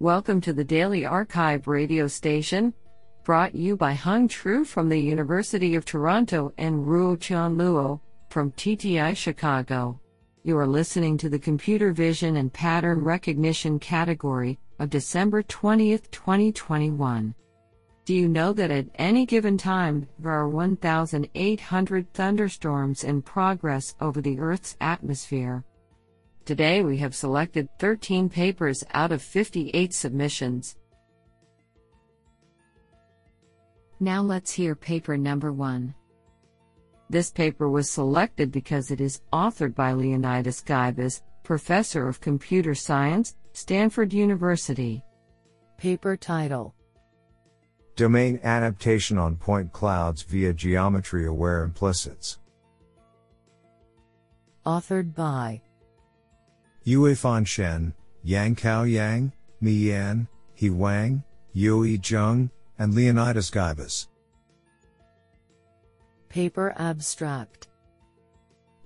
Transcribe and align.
Welcome 0.00 0.40
to 0.42 0.52
the 0.52 0.62
Daily 0.62 1.04
Archive 1.04 1.66
radio 1.66 2.06
station, 2.06 2.72
brought 3.24 3.56
you 3.56 3.76
by 3.76 3.94
Hung 3.94 4.28
Tru 4.28 4.64
from 4.64 4.88
the 4.88 4.96
University 4.96 5.74
of 5.74 5.84
Toronto 5.84 6.52
and 6.56 6.86
Ruo 6.86 7.20
Chan 7.20 7.56
Luo 7.56 7.98
from 8.30 8.52
TTI 8.52 9.16
Chicago. 9.16 10.00
You 10.44 10.56
are 10.56 10.68
listening 10.68 11.18
to 11.18 11.28
the 11.28 11.38
Computer 11.40 11.90
Vision 11.90 12.36
and 12.36 12.52
Pattern 12.52 13.02
Recognition 13.02 13.80
category 13.80 14.60
of 14.78 14.88
December 14.88 15.42
20th, 15.42 16.08
2021. 16.12 17.34
Do 18.04 18.14
you 18.14 18.28
know 18.28 18.52
that 18.52 18.70
at 18.70 18.86
any 19.00 19.26
given 19.26 19.58
time, 19.58 20.06
there 20.20 20.30
are 20.30 20.48
1,800 20.48 22.14
thunderstorms 22.14 23.02
in 23.02 23.20
progress 23.20 23.96
over 24.00 24.20
the 24.20 24.38
Earth's 24.38 24.76
atmosphere? 24.80 25.64
Today 26.48 26.82
we 26.82 26.96
have 26.96 27.14
selected 27.14 27.68
13 27.78 28.30
papers 28.30 28.82
out 28.94 29.12
of 29.12 29.20
58 29.20 29.92
submissions. 29.92 30.76
Now 34.00 34.22
let's 34.22 34.50
hear 34.50 34.74
paper 34.74 35.18
number 35.18 35.52
one. 35.52 35.94
This 37.10 37.30
paper 37.30 37.68
was 37.68 37.90
selected 37.90 38.50
because 38.50 38.90
it 38.90 38.98
is 38.98 39.20
authored 39.30 39.74
by 39.74 39.92
Leonidas 39.92 40.62
Guibas, 40.62 41.20
Professor 41.44 42.08
of 42.08 42.22
Computer 42.22 42.74
Science, 42.74 43.36
Stanford 43.52 44.14
University. 44.14 45.04
Paper 45.76 46.16
title 46.16 46.74
Domain 47.94 48.40
Adaptation 48.42 49.18
on 49.18 49.36
Point 49.36 49.70
Clouds 49.74 50.22
via 50.22 50.54
Geometry 50.54 51.26
Aware 51.26 51.62
Implicits. 51.62 52.38
Authored 54.64 55.14
by 55.14 55.60
Yuefan 56.88 57.46
Shen, 57.46 57.92
Yanchao 58.24 58.90
Yang, 58.90 59.30
Mi 59.60 59.72
Yan, 59.72 60.26
He 60.54 60.70
Wang, 60.70 61.22
Youyi 61.54 62.00
Zheng, 62.00 62.50
and 62.78 62.94
Leonidas 62.94 63.50
Guibas. 63.50 64.06
Paper 66.30 66.72
Abstract 66.78 67.68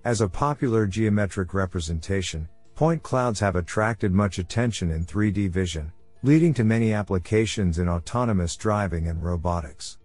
As 0.05 0.21
a 0.21 0.29
popular 0.29 0.85
geometric 0.89 1.55
representation, 1.55 2.49
point 2.75 3.05
clouds 3.05 3.39
have 3.39 3.55
attracted 3.55 4.13
much 4.13 4.41
attention 4.41 4.91
in 4.91 5.07
3D 5.07 5.49
vision, 5.49 5.93
leading 6.25 6.53
to 6.55 6.65
many 6.65 6.93
applications 6.93 7.79
in 7.79 7.89
autonomous 7.89 8.57
driving 8.57 9.07
and 9.07 9.23
robotics. 9.23 9.99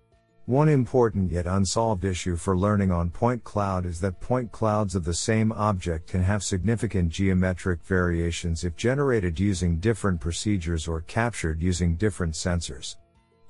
One 0.47 0.69
important 0.69 1.29
yet 1.29 1.45
unsolved 1.45 2.05
issue 2.05 2.37
for 2.37 2.57
learning 2.57 2.89
on 2.89 3.09
point 3.09 3.43
cloud 3.43 3.85
is 3.85 3.99
that 3.99 4.21
point 4.21 4.49
clouds 4.53 4.95
of 4.95 5.03
the 5.03 5.13
same 5.13 5.51
object 5.51 6.07
can 6.07 6.23
have 6.23 6.41
significant 6.41 7.09
geometric 7.09 7.83
variations 7.83 8.63
if 8.63 8.77
generated 8.77 9.41
using 9.41 9.77
different 9.77 10.21
procedures 10.21 10.87
or 10.87 11.01
captured 11.01 11.61
using 11.61 11.97
different 11.97 12.33
sensors. 12.33 12.95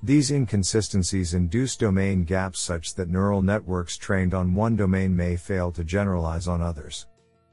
These 0.02 0.32
inconsistencies 0.32 1.34
induce 1.34 1.76
domain 1.76 2.24
gaps 2.24 2.58
such 2.58 2.96
that 2.96 3.08
neural 3.08 3.42
networks 3.42 3.96
trained 3.96 4.34
on 4.34 4.52
one 4.52 4.74
domain 4.74 5.14
may 5.14 5.36
fail 5.36 5.70
to 5.70 5.84
generalize 5.84 6.48
on 6.48 6.60
others. 6.60 7.06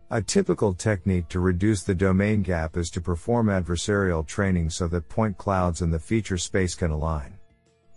A 0.10 0.24
typical 0.24 0.74
technique 0.74 1.28
to 1.30 1.40
reduce 1.40 1.84
the 1.84 1.94
domain 1.94 2.42
gap 2.42 2.78
is 2.78 2.90
to 2.90 3.00
perform 3.00 3.50
adversarial 3.50 4.26
training 4.26 4.72
so 4.72 4.88
that 4.88 5.08
point 5.08 5.38
clouds 5.38 5.84
in 5.84 5.92
the 5.92 6.00
feature 6.00 6.40
space 6.40 6.74
can 6.74 6.90
align. 6.90 7.38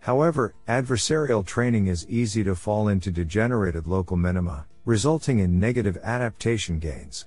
However, 0.01 0.55
adversarial 0.69 1.45
training 1.45 1.89
is 1.89 2.09
easy 2.09 2.45
to 2.45 2.55
fall 2.55 2.89
into 2.89 3.11
degenerated 3.11 3.87
local 3.87 4.17
minima, 4.17 4.67
resulting 4.85 5.41
in 5.41 5.61
negative 5.61 5.99
adaptation 6.03 6.79
gains. 6.79 7.27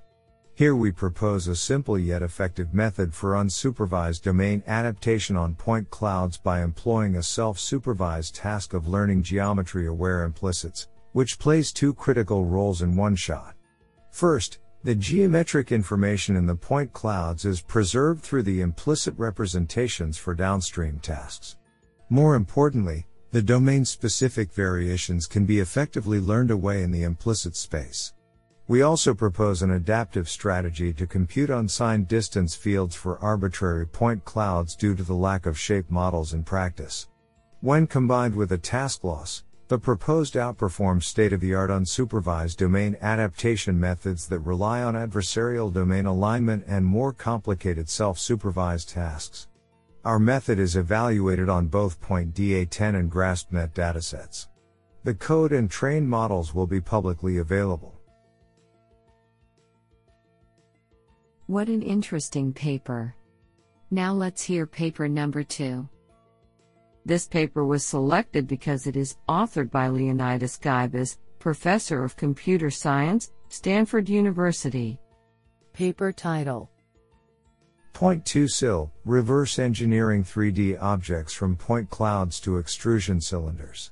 Here 0.55 0.75
we 0.75 0.91
propose 0.91 1.47
a 1.47 1.55
simple 1.55 1.97
yet 1.97 2.21
effective 2.21 2.73
method 2.73 3.13
for 3.13 3.33
unsupervised 3.33 4.23
domain 4.23 4.63
adaptation 4.67 5.35
on 5.35 5.55
point 5.55 5.89
clouds 5.89 6.37
by 6.37 6.61
employing 6.61 7.15
a 7.15 7.23
self-supervised 7.23 8.35
task 8.35 8.73
of 8.73 8.87
learning 8.87 9.23
geometry-aware 9.23 10.23
implicits, 10.23 10.87
which 11.13 11.39
plays 11.39 11.71
two 11.71 11.93
critical 11.93 12.45
roles 12.45 12.81
in 12.81 12.95
one 12.95 13.15
shot. 13.15 13.55
First, 14.11 14.59
the 14.83 14.95
geometric 14.95 15.71
information 15.71 16.35
in 16.35 16.45
the 16.45 16.55
point 16.55 16.91
clouds 16.93 17.45
is 17.45 17.61
preserved 17.61 18.21
through 18.23 18.43
the 18.43 18.61
implicit 18.61 19.13
representations 19.17 20.17
for 20.17 20.33
downstream 20.33 20.99
tasks. 20.99 21.55
More 22.11 22.35
importantly, 22.35 23.07
the 23.31 23.41
domain 23.41 23.85
specific 23.85 24.51
variations 24.51 25.27
can 25.27 25.45
be 25.45 25.59
effectively 25.61 26.19
learned 26.19 26.51
away 26.51 26.83
in 26.83 26.91
the 26.91 27.03
implicit 27.03 27.55
space. 27.55 28.11
We 28.67 28.81
also 28.81 29.13
propose 29.13 29.61
an 29.61 29.71
adaptive 29.71 30.27
strategy 30.27 30.91
to 30.91 31.07
compute 31.07 31.49
unsigned 31.49 32.09
distance 32.09 32.53
fields 32.53 32.97
for 32.97 33.17
arbitrary 33.19 33.87
point 33.87 34.25
clouds 34.25 34.75
due 34.75 34.93
to 34.93 35.03
the 35.03 35.13
lack 35.13 35.45
of 35.45 35.57
shape 35.57 35.89
models 35.89 36.33
in 36.33 36.43
practice. 36.43 37.07
When 37.61 37.87
combined 37.87 38.35
with 38.35 38.51
a 38.51 38.57
task 38.57 39.05
loss, 39.05 39.45
the 39.69 39.79
proposed 39.79 40.33
outperforms 40.33 41.03
state 41.03 41.31
of 41.31 41.39
the 41.39 41.53
art 41.53 41.69
unsupervised 41.69 42.57
domain 42.57 42.97
adaptation 42.99 43.79
methods 43.79 44.27
that 44.27 44.39
rely 44.39 44.83
on 44.83 44.95
adversarial 44.95 45.71
domain 45.71 46.07
alignment 46.07 46.65
and 46.67 46.85
more 46.85 47.13
complicated 47.13 47.87
self 47.87 48.19
supervised 48.19 48.89
tasks. 48.89 49.47
Our 50.03 50.17
method 50.17 50.57
is 50.57 50.75
evaluated 50.75 51.47
on 51.47 51.67
both 51.67 52.01
Point 52.01 52.33
DA10 52.33 52.95
and 52.95 53.11
GraspNet 53.11 53.73
datasets. 53.73 54.47
The 55.03 55.13
code 55.13 55.51
and 55.51 55.69
trained 55.69 56.09
models 56.09 56.55
will 56.55 56.65
be 56.65 56.81
publicly 56.81 57.37
available. 57.37 58.01
What 61.45 61.67
an 61.67 61.83
interesting 61.83 62.51
paper. 62.51 63.13
Now 63.91 64.13
let's 64.13 64.41
hear 64.41 64.65
paper 64.65 65.07
number 65.07 65.43
two. 65.43 65.87
This 67.05 67.27
paper 67.27 67.63
was 67.63 67.85
selected 67.85 68.47
because 68.47 68.87
it 68.87 68.95
is 68.95 69.17
authored 69.29 69.69
by 69.69 69.87
Leonidas 69.87 70.57
Guibas, 70.57 71.17
Professor 71.37 72.03
of 72.03 72.17
Computer 72.17 72.71
Science, 72.71 73.31
Stanford 73.49 74.09
University. 74.09 74.99
Paper 75.73 76.11
title 76.11 76.71
Point2Cyl 77.93 78.89
Reverse 79.05 79.59
Engineering 79.59 80.23
3D 80.23 80.81
Objects 80.81 81.33
from 81.33 81.55
Point 81.55 81.89
Clouds 81.89 82.39
to 82.41 82.57
Extrusion 82.57 83.21
Cylinders. 83.21 83.91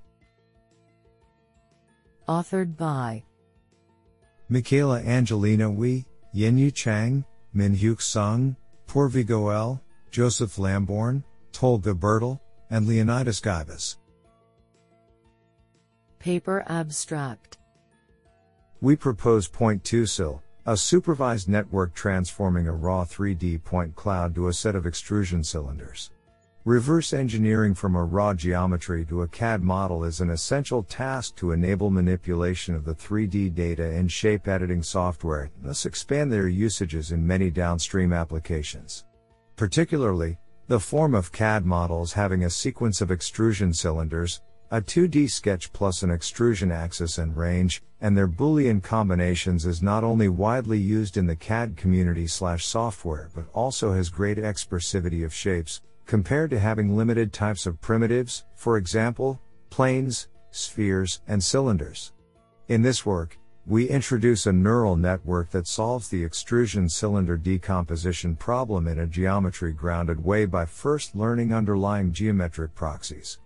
Authored 2.27 2.77
by 2.77 3.23
Michaela 4.49 5.01
Angelina 5.01 5.69
Uy, 5.69 6.05
Yinyu 6.35 6.73
Chang, 6.73 7.23
Minhyuk 7.55 8.01
Sung, 8.01 8.55
Purvi 8.87 9.25
Goel, 9.25 9.81
Joseph 10.11 10.57
Lambourne, 10.57 11.23
Tolga 11.51 11.93
Birdal, 11.93 12.39
and 12.69 12.87
Leonidas 12.87 13.41
Guibas. 13.41 13.97
Paper 16.19 16.63
Abstract 16.67 17.57
We 18.81 18.95
propose 18.95 19.47
Point2Cyl 19.47 20.41
a 20.65 20.75
supervised 20.75 21.47
network 21.47 21.93
transforming 21.93 22.67
a 22.67 22.71
raw 22.71 23.05
3D 23.05 23.63
point 23.63 23.95
cloud 23.95 24.35
to 24.35 24.47
a 24.47 24.53
set 24.53 24.75
of 24.75 24.85
extrusion 24.85 25.43
cylinders. 25.43 26.11
Reverse 26.65 27.13
engineering 27.13 27.73
from 27.73 27.95
a 27.95 28.03
raw 28.03 28.33
geometry 28.33 29.05
to 29.05 29.21
a 29.21 29.27
CAD 29.27 29.63
model 29.63 30.03
is 30.03 30.19
an 30.19 30.29
essential 30.29 30.83
task 30.83 31.35
to 31.37 31.53
enable 31.53 31.89
manipulation 31.89 32.75
of 32.75 32.83
the 32.83 32.93
3D 32.93 33.55
data 33.55 33.91
in 33.93 34.07
shape 34.09 34.47
editing 34.47 34.83
software, 34.83 35.49
thus 35.61 35.85
expand 35.85 36.31
their 36.31 36.49
usages 36.49 37.11
in 37.11 37.25
many 37.25 37.49
downstream 37.49 38.11
applications. 38.11 39.05
Particularly, 39.55 40.37
the 40.67 40.79
form 40.79 41.15
of 41.15 41.31
CAD 41.31 41.65
models 41.65 42.13
having 42.13 42.43
a 42.43 42.49
sequence 42.49 43.01
of 43.01 43.09
extrusion 43.09 43.73
cylinders, 43.73 44.41
a 44.71 44.79
2D 44.81 45.29
sketch 45.29 45.73
plus 45.73 46.03
an 46.03 46.11
extrusion 46.11 46.71
axis 46.71 47.17
and 47.17 47.35
range, 47.35 47.81
and 48.01 48.15
their 48.15 48.27
Boolean 48.27 48.81
combinations 48.83 49.65
is 49.65 49.81
not 49.81 50.03
only 50.03 50.29
widely 50.29 50.77
used 50.77 51.17
in 51.17 51.25
the 51.25 51.35
CAD 51.35 51.75
community 51.75 52.27
slash 52.27 52.65
software 52.65 53.29
but 53.33 53.45
also 53.53 53.93
has 53.93 54.09
great 54.09 54.37
expressivity 54.37 55.25
of 55.25 55.33
shapes, 55.33 55.81
compared 56.05 56.51
to 56.51 56.59
having 56.59 56.95
limited 56.95 57.33
types 57.33 57.65
of 57.65 57.81
primitives, 57.81 58.45
for 58.55 58.77
example, 58.77 59.41
planes, 59.69 60.27
spheres, 60.51 61.21
and 61.27 61.43
cylinders. 61.43 62.13
In 62.67 62.83
this 62.83 63.05
work, 63.05 63.39
we 63.65 63.89
introduce 63.89 64.45
a 64.45 64.53
neural 64.53 64.95
network 64.95 65.49
that 65.51 65.67
solves 65.67 66.09
the 66.09 66.23
extrusion 66.23 66.89
cylinder 66.89 67.37
decomposition 67.37 68.35
problem 68.35 68.87
in 68.87 68.99
a 68.99 69.07
geometry 69.07 69.73
grounded 69.73 70.23
way 70.23 70.45
by 70.45 70.65
first 70.65 71.15
learning 71.15 71.53
underlying 71.53 72.11
geometric 72.11 72.73
proxies. 72.73 73.39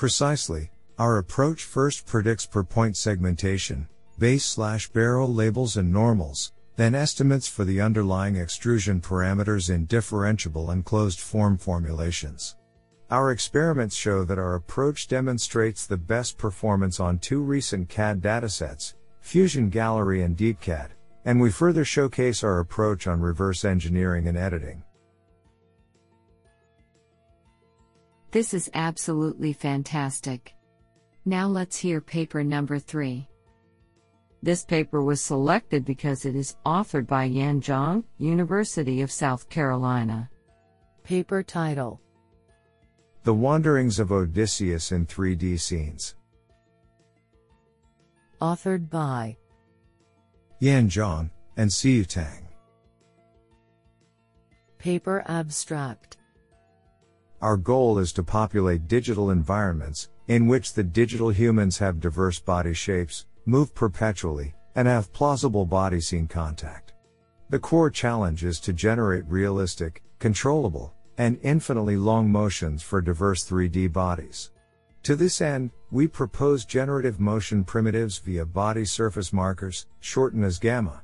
Precisely, 0.00 0.70
our 0.98 1.18
approach 1.18 1.64
first 1.64 2.06
predicts 2.06 2.46
per 2.46 2.64
point 2.64 2.96
segmentation, 2.96 3.86
base 4.18 4.46
slash 4.46 4.88
barrel 4.88 5.30
labels 5.30 5.76
and 5.76 5.92
normals, 5.92 6.54
then 6.76 6.94
estimates 6.94 7.46
for 7.46 7.66
the 7.66 7.82
underlying 7.82 8.36
extrusion 8.36 8.98
parameters 9.02 9.68
in 9.68 9.86
differentiable 9.86 10.72
and 10.72 10.86
closed 10.86 11.20
form 11.20 11.58
formulations. 11.58 12.56
Our 13.10 13.30
experiments 13.30 13.94
show 13.94 14.24
that 14.24 14.38
our 14.38 14.54
approach 14.54 15.06
demonstrates 15.06 15.86
the 15.86 15.98
best 15.98 16.38
performance 16.38 16.98
on 16.98 17.18
two 17.18 17.42
recent 17.42 17.90
CAD 17.90 18.22
datasets, 18.22 18.94
Fusion 19.20 19.68
Gallery 19.68 20.22
and 20.22 20.34
DeepCAD, 20.34 20.92
and 21.26 21.38
we 21.38 21.50
further 21.50 21.84
showcase 21.84 22.42
our 22.42 22.60
approach 22.60 23.06
on 23.06 23.20
reverse 23.20 23.66
engineering 23.66 24.28
and 24.28 24.38
editing. 24.38 24.82
This 28.32 28.54
is 28.54 28.70
absolutely 28.74 29.52
fantastic. 29.52 30.54
Now 31.24 31.48
let's 31.48 31.76
hear 31.76 32.00
paper 32.00 32.44
number 32.44 32.78
3. 32.78 33.26
This 34.40 34.64
paper 34.64 35.02
was 35.02 35.20
selected 35.20 35.84
because 35.84 36.24
it 36.24 36.36
is 36.36 36.56
authored 36.64 37.08
by 37.08 37.24
Yan 37.24 37.60
Zhang, 37.60 38.04
University 38.18 39.02
of 39.02 39.10
South 39.10 39.48
Carolina. 39.48 40.30
Paper 41.02 41.42
title 41.42 42.00
The 43.24 43.34
Wanderings 43.34 43.98
of 43.98 44.12
Odysseus 44.12 44.92
in 44.92 45.06
3D 45.06 45.58
Scenes. 45.58 46.14
Authored 48.40 48.88
by 48.88 49.36
Yan 50.60 50.88
Zhang 50.88 51.30
and 51.56 51.68
Siyu 51.68 52.06
Tang. 52.06 52.46
Paper 54.78 55.24
abstract 55.26 56.16
Our 57.42 57.56
goal 57.56 57.98
is 57.98 58.12
to 58.12 58.22
populate 58.22 58.86
digital 58.86 59.30
environments 59.30 60.10
in 60.28 60.46
which 60.46 60.74
the 60.74 60.82
digital 60.82 61.30
humans 61.30 61.78
have 61.78 61.98
diverse 61.98 62.38
body 62.38 62.74
shapes, 62.74 63.24
move 63.46 63.74
perpetually, 63.74 64.54
and 64.74 64.86
have 64.86 65.12
plausible 65.14 65.64
body 65.64 66.02
scene 66.02 66.26
contact. 66.26 66.92
The 67.48 67.58
core 67.58 67.88
challenge 67.88 68.44
is 68.44 68.60
to 68.60 68.74
generate 68.74 69.24
realistic, 69.26 70.02
controllable, 70.18 70.92
and 71.16 71.38
infinitely 71.42 71.96
long 71.96 72.30
motions 72.30 72.82
for 72.82 73.00
diverse 73.00 73.48
3D 73.48 73.90
bodies. 73.90 74.50
To 75.04 75.16
this 75.16 75.40
end, 75.40 75.70
we 75.90 76.06
propose 76.06 76.66
generative 76.66 77.20
motion 77.20 77.64
primitives 77.64 78.18
via 78.18 78.44
body 78.44 78.84
surface 78.84 79.32
markers, 79.32 79.86
shortened 80.00 80.44
as 80.44 80.58
gamma. 80.58 81.02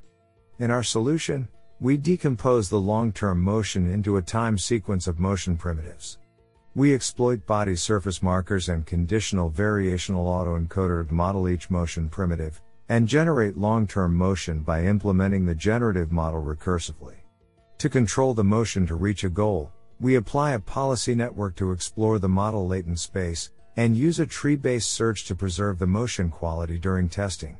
In 0.58 0.70
our 0.70 0.82
solution, 0.82 1.48
we 1.80 1.96
decompose 1.96 2.68
the 2.68 2.80
long-term 2.80 3.40
motion 3.40 3.90
into 3.90 4.18
a 4.18 4.22
time 4.22 4.58
sequence 4.58 5.06
of 5.06 5.18
motion 5.18 5.56
primitives. 5.56 6.18
We 6.76 6.92
exploit 6.92 7.46
body 7.46 7.74
surface 7.74 8.22
markers 8.22 8.68
and 8.68 8.84
conditional 8.84 9.50
variational 9.50 10.26
autoencoder 10.26 11.08
to 11.08 11.14
model 11.14 11.48
each 11.48 11.70
motion 11.70 12.10
primitive, 12.10 12.60
and 12.90 13.08
generate 13.08 13.56
long-term 13.56 14.14
motion 14.14 14.60
by 14.60 14.84
implementing 14.84 15.46
the 15.46 15.54
generative 15.54 16.12
model 16.12 16.42
recursively. 16.42 17.14
To 17.78 17.88
control 17.88 18.34
the 18.34 18.44
motion 18.44 18.86
to 18.88 18.94
reach 18.94 19.24
a 19.24 19.30
goal, 19.30 19.72
we 20.00 20.16
apply 20.16 20.52
a 20.52 20.58
policy 20.58 21.14
network 21.14 21.56
to 21.56 21.72
explore 21.72 22.18
the 22.18 22.28
model 22.28 22.68
latent 22.68 22.98
space, 22.98 23.52
and 23.78 23.96
use 23.96 24.20
a 24.20 24.26
tree-based 24.26 24.90
search 24.90 25.24
to 25.28 25.34
preserve 25.34 25.78
the 25.78 25.86
motion 25.86 26.28
quality 26.28 26.78
during 26.78 27.08
testing. 27.08 27.56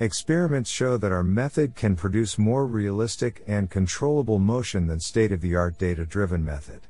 Experiments 0.00 0.68
show 0.68 0.96
that 0.96 1.12
our 1.12 1.22
method 1.22 1.76
can 1.76 1.94
produce 1.94 2.38
more 2.38 2.66
realistic 2.66 3.44
and 3.46 3.70
controllable 3.70 4.40
motion 4.40 4.88
than 4.88 4.98
state-of-the-art 4.98 5.78
data-driven 5.78 6.44
method. 6.44 6.87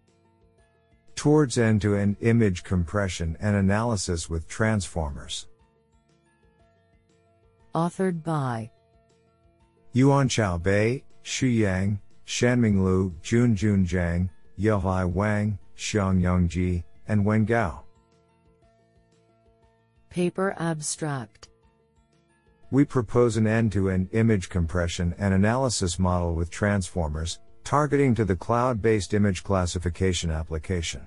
Towards 1.15 1.57
end 1.57 1.83
to 1.83 1.95
end 1.95 2.17
image 2.21 2.65
compression 2.65 3.37
and 3.41 3.55
analysis 3.55 4.29
with 4.29 4.49
transformers. 4.49 5.47
Authored 7.75 8.25
by 8.25 8.71
Yuanchao 9.95 10.61
Bai, 10.61 11.05
Xu 11.25 11.57
Yang, 11.57 12.01
Xianming 12.27 12.83
Liu, 12.85 13.15
Junjun 13.23 13.87
Zhang, 13.87 14.29
Yehai 14.59 15.09
Wang, 15.09 15.59
Xiangyang 15.77 16.49
Ji, 16.49 16.83
and 17.07 17.25
Wen 17.25 17.45
Gao. 17.45 17.85
Paper 20.15 20.55
Abstract 20.61 21.49
We 22.71 22.85
propose 22.85 23.37
an 23.37 23.49
end 23.49 23.73
to 23.73 23.91
end 23.91 24.11
image 24.13 24.49
compression 24.49 25.13
and 25.19 25.35
analysis 25.35 25.99
model 25.99 26.37
with 26.37 26.53
transformers, 26.53 27.41
targeting 27.65 28.15
to 28.15 28.25
the 28.25 28.37
cloud 28.37 28.81
based 28.81 29.13
image 29.13 29.43
classification 29.43 30.31
application. 30.31 31.05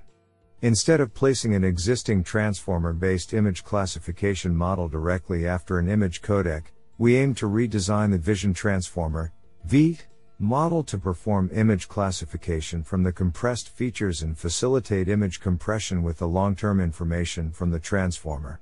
Instead 0.62 1.00
of 1.00 1.14
placing 1.14 1.56
an 1.56 1.64
existing 1.64 2.22
transformer 2.22 2.92
based 2.92 3.34
image 3.34 3.64
classification 3.64 4.54
model 4.54 4.90
directly 4.90 5.48
after 5.48 5.80
an 5.80 5.88
image 5.88 6.22
codec, 6.22 6.64
we 6.98 7.16
aim 7.16 7.34
to 7.36 7.48
redesign 7.48 8.12
the 8.12 8.18
Vision 8.18 8.54
Transformer, 8.54 9.32
VT, 9.70 10.02
model 10.38 10.84
to 10.84 10.98
perform 10.98 11.50
image 11.54 11.88
classification 11.88 12.84
from 12.84 13.04
the 13.04 13.14
compressed 13.14 13.70
features 13.70 14.22
and 14.22 14.38
facilitate 14.38 15.08
image 15.08 15.40
compression 15.40 16.04
with 16.04 16.18
the 16.18 16.28
long-term 16.28 16.82
information 16.82 17.52
from 17.52 17.72
the 17.72 17.80
transformer. 17.80 18.60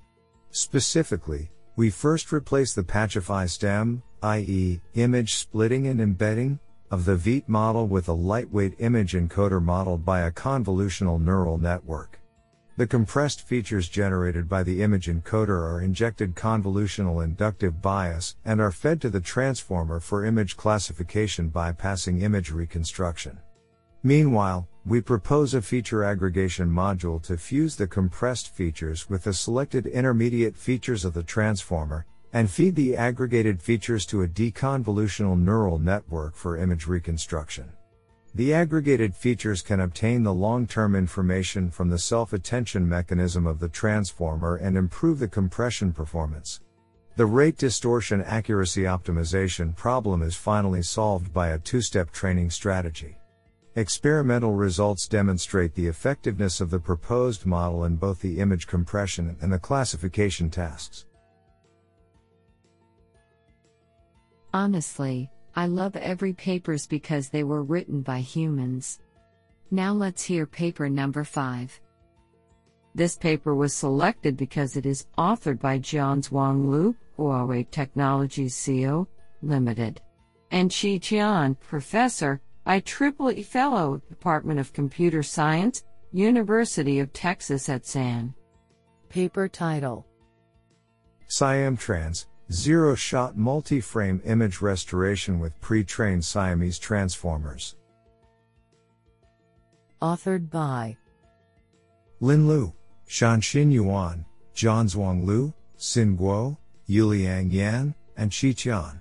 Specifically, 0.55 1.51
we 1.75 1.89
first 1.89 2.31
replace 2.31 2.73
the 2.73 2.81
patchify 2.81 3.49
stem, 3.49 4.01
i.e., 4.23 4.79
image 4.93 5.33
splitting 5.33 5.87
and 5.87 5.99
embedding, 5.99 6.59
of 6.89 7.03
the 7.03 7.17
VT 7.17 7.49
model 7.49 7.87
with 7.87 8.07
a 8.07 8.13
lightweight 8.13 8.75
image 8.79 9.15
encoder 9.15 9.61
modeled 9.61 10.05
by 10.05 10.21
a 10.21 10.31
convolutional 10.31 11.21
neural 11.21 11.57
network. 11.57 12.21
The 12.77 12.87
compressed 12.87 13.45
features 13.45 13.89
generated 13.89 14.47
by 14.47 14.63
the 14.63 14.81
image 14.81 15.07
encoder 15.07 15.59
are 15.59 15.81
injected 15.81 16.35
convolutional 16.35 17.21
inductive 17.21 17.81
bias 17.81 18.37
and 18.45 18.61
are 18.61 18.71
fed 18.71 19.01
to 19.01 19.09
the 19.09 19.19
transformer 19.19 19.99
for 19.99 20.23
image 20.23 20.55
classification 20.55 21.51
bypassing 21.51 22.21
image 22.21 22.49
reconstruction. 22.49 23.39
Meanwhile, 24.03 24.69
we 24.85 25.01
propose 25.01 25.55
a 25.55 25.61
feature 25.63 26.03
aggregation 26.03 26.69
module 26.69 27.19
to 27.23 27.37
fuse 27.37 27.75
the 27.75 27.87
compressed 27.87 28.53
features 28.53 29.09
with 29.09 29.23
the 29.23 29.33
selected 29.33 29.87
intermediate 29.87 30.55
features 30.55 31.03
of 31.03 31.15
the 31.15 31.23
transformer, 31.23 32.05
and 32.33 32.51
feed 32.51 32.75
the 32.75 32.95
aggregated 32.95 33.59
features 33.59 34.05
to 34.05 34.21
a 34.21 34.27
deconvolutional 34.27 35.39
neural 35.39 35.79
network 35.79 36.35
for 36.35 36.57
image 36.57 36.85
reconstruction. 36.85 37.67
The 38.35 38.53
aggregated 38.53 39.15
features 39.15 39.63
can 39.63 39.79
obtain 39.79 40.21
the 40.21 40.33
long-term 40.33 40.95
information 40.95 41.71
from 41.71 41.89
the 41.89 41.97
self-attention 41.97 42.87
mechanism 42.87 43.47
of 43.47 43.59
the 43.59 43.69
transformer 43.69 44.57
and 44.57 44.77
improve 44.77 45.17
the 45.17 45.27
compression 45.27 45.93
performance. 45.93 46.59
The 47.15 47.25
rate 47.25 47.57
distortion 47.57 48.21
accuracy 48.21 48.83
optimization 48.83 49.75
problem 49.75 50.21
is 50.21 50.35
finally 50.35 50.83
solved 50.83 51.33
by 51.33 51.49
a 51.49 51.59
two-step 51.59 52.11
training 52.11 52.51
strategy. 52.51 53.17
Experimental 53.77 54.53
results 54.53 55.05
demonstrate 55.05 55.75
the 55.75 55.87
effectiveness 55.87 56.61
of 56.61 56.69
the 56.69 56.79
proposed 56.79 57.45
model 57.45 57.83
in 57.83 57.97
both 57.97 58.21
the 58.21 58.39
image 58.39 58.67
compression 58.67 59.35
and 59.41 59.51
the 59.51 59.59
classification 59.59 60.49
tasks. 60.49 61.05
Honestly, 64.53 65.29
I 65.57 65.65
love 65.67 65.97
every 65.97 66.31
papers 66.31 66.87
because 66.87 67.27
they 67.27 67.43
were 67.43 67.63
written 67.63 68.01
by 68.01 68.19
humans. 68.19 69.01
Now 69.71 69.91
let's 69.91 70.23
hear 70.23 70.45
paper 70.45 70.87
number 70.87 71.25
5. 71.25 71.81
This 72.93 73.17
paper 73.17 73.55
was 73.55 73.73
selected 73.73 74.37
because 74.37 74.77
it 74.77 74.85
is 74.85 75.07
authored 75.17 75.59
by 75.59 75.79
Jianzhuang 75.79 76.69
Liu, 76.69 76.95
Huawei 77.19 77.69
Technologies 77.69 78.63
Co., 78.65 79.05
Limited, 79.41 79.99
and 80.51 80.71
Qi 80.71 81.01
Qian, 81.01 81.59
Professor, 81.59 82.39
IEEE 82.67 83.45
Fellow, 83.45 84.01
Department 84.09 84.59
of 84.59 84.73
Computer 84.73 85.21
Science, 85.21 85.83
University 86.11 86.99
of 86.99 87.13
Texas 87.13 87.69
at 87.69 87.85
San. 87.85 88.33
Paper 89.09 89.47
title 89.47 90.07
SiamTrans 91.29 92.25
Zero 92.51 92.93
shot 92.93 93.35
multi 93.35 93.81
frame 93.81 94.21
image 94.23 94.61
restoration 94.61 95.39
with 95.39 95.59
pre 95.61 95.83
trained 95.83 96.23
Siamese 96.23 96.77
transformers. 96.77 97.75
Authored 100.01 100.51
by 100.51 100.95
Lin 102.19 102.47
Liu, 102.47 102.71
Shanxin 103.09 103.71
Yuan, 103.71 104.25
Jianzhuang 104.55 105.25
Liu, 105.25 105.53
Xin 105.77 106.17
Guo, 106.17 106.57
Youliang 106.87 107.51
Yan, 107.51 107.95
and 108.15 108.29
Qi 108.29 108.53
Qian. 108.53 108.99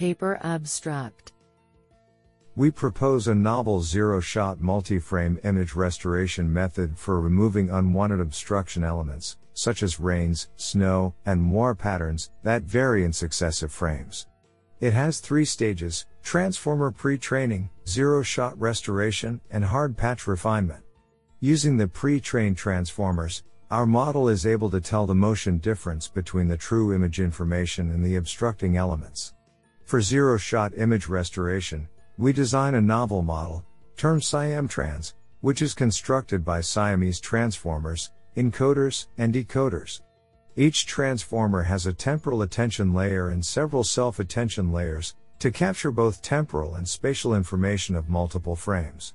Paper 0.00 0.40
Abstract 0.42 1.32
We 2.56 2.70
propose 2.70 3.28
a 3.28 3.34
novel 3.34 3.82
zero 3.82 4.18
shot 4.18 4.58
multi 4.58 4.98
frame 4.98 5.38
image 5.44 5.74
restoration 5.74 6.50
method 6.50 6.96
for 6.96 7.20
removing 7.20 7.68
unwanted 7.68 8.18
obstruction 8.18 8.82
elements, 8.82 9.36
such 9.52 9.82
as 9.82 10.00
rains, 10.00 10.48
snow, 10.56 11.14
and 11.26 11.42
moire 11.42 11.74
patterns, 11.74 12.30
that 12.44 12.62
vary 12.62 13.04
in 13.04 13.12
successive 13.12 13.70
frames. 13.70 14.26
It 14.80 14.94
has 14.94 15.20
three 15.20 15.44
stages 15.44 16.06
transformer 16.22 16.90
pre 16.90 17.18
training, 17.18 17.68
zero 17.86 18.22
shot 18.22 18.58
restoration, 18.58 19.38
and 19.50 19.62
hard 19.62 19.98
patch 19.98 20.26
refinement. 20.26 20.82
Using 21.40 21.76
the 21.76 21.88
pre 21.88 22.20
trained 22.20 22.56
transformers, 22.56 23.42
our 23.70 23.84
model 23.84 24.30
is 24.30 24.46
able 24.46 24.70
to 24.70 24.80
tell 24.80 25.06
the 25.06 25.14
motion 25.14 25.58
difference 25.58 26.08
between 26.08 26.48
the 26.48 26.56
true 26.56 26.94
image 26.94 27.20
information 27.20 27.90
and 27.90 28.02
the 28.02 28.16
obstructing 28.16 28.78
elements. 28.78 29.34
For 29.90 30.00
zero 30.00 30.36
shot 30.36 30.72
image 30.78 31.08
restoration, 31.08 31.88
we 32.16 32.32
design 32.32 32.76
a 32.76 32.80
novel 32.80 33.22
model, 33.22 33.64
termed 33.96 34.22
SiamTrans, 34.22 35.14
which 35.40 35.62
is 35.62 35.74
constructed 35.74 36.44
by 36.44 36.60
Siamese 36.60 37.18
transformers, 37.18 38.12
encoders, 38.36 39.08
and 39.18 39.34
decoders. 39.34 40.02
Each 40.54 40.86
transformer 40.86 41.64
has 41.64 41.86
a 41.86 41.92
temporal 41.92 42.42
attention 42.42 42.94
layer 42.94 43.30
and 43.30 43.44
several 43.44 43.82
self 43.82 44.20
attention 44.20 44.70
layers 44.70 45.16
to 45.40 45.50
capture 45.50 45.90
both 45.90 46.22
temporal 46.22 46.76
and 46.76 46.88
spatial 46.88 47.34
information 47.34 47.96
of 47.96 48.08
multiple 48.08 48.54
frames. 48.54 49.14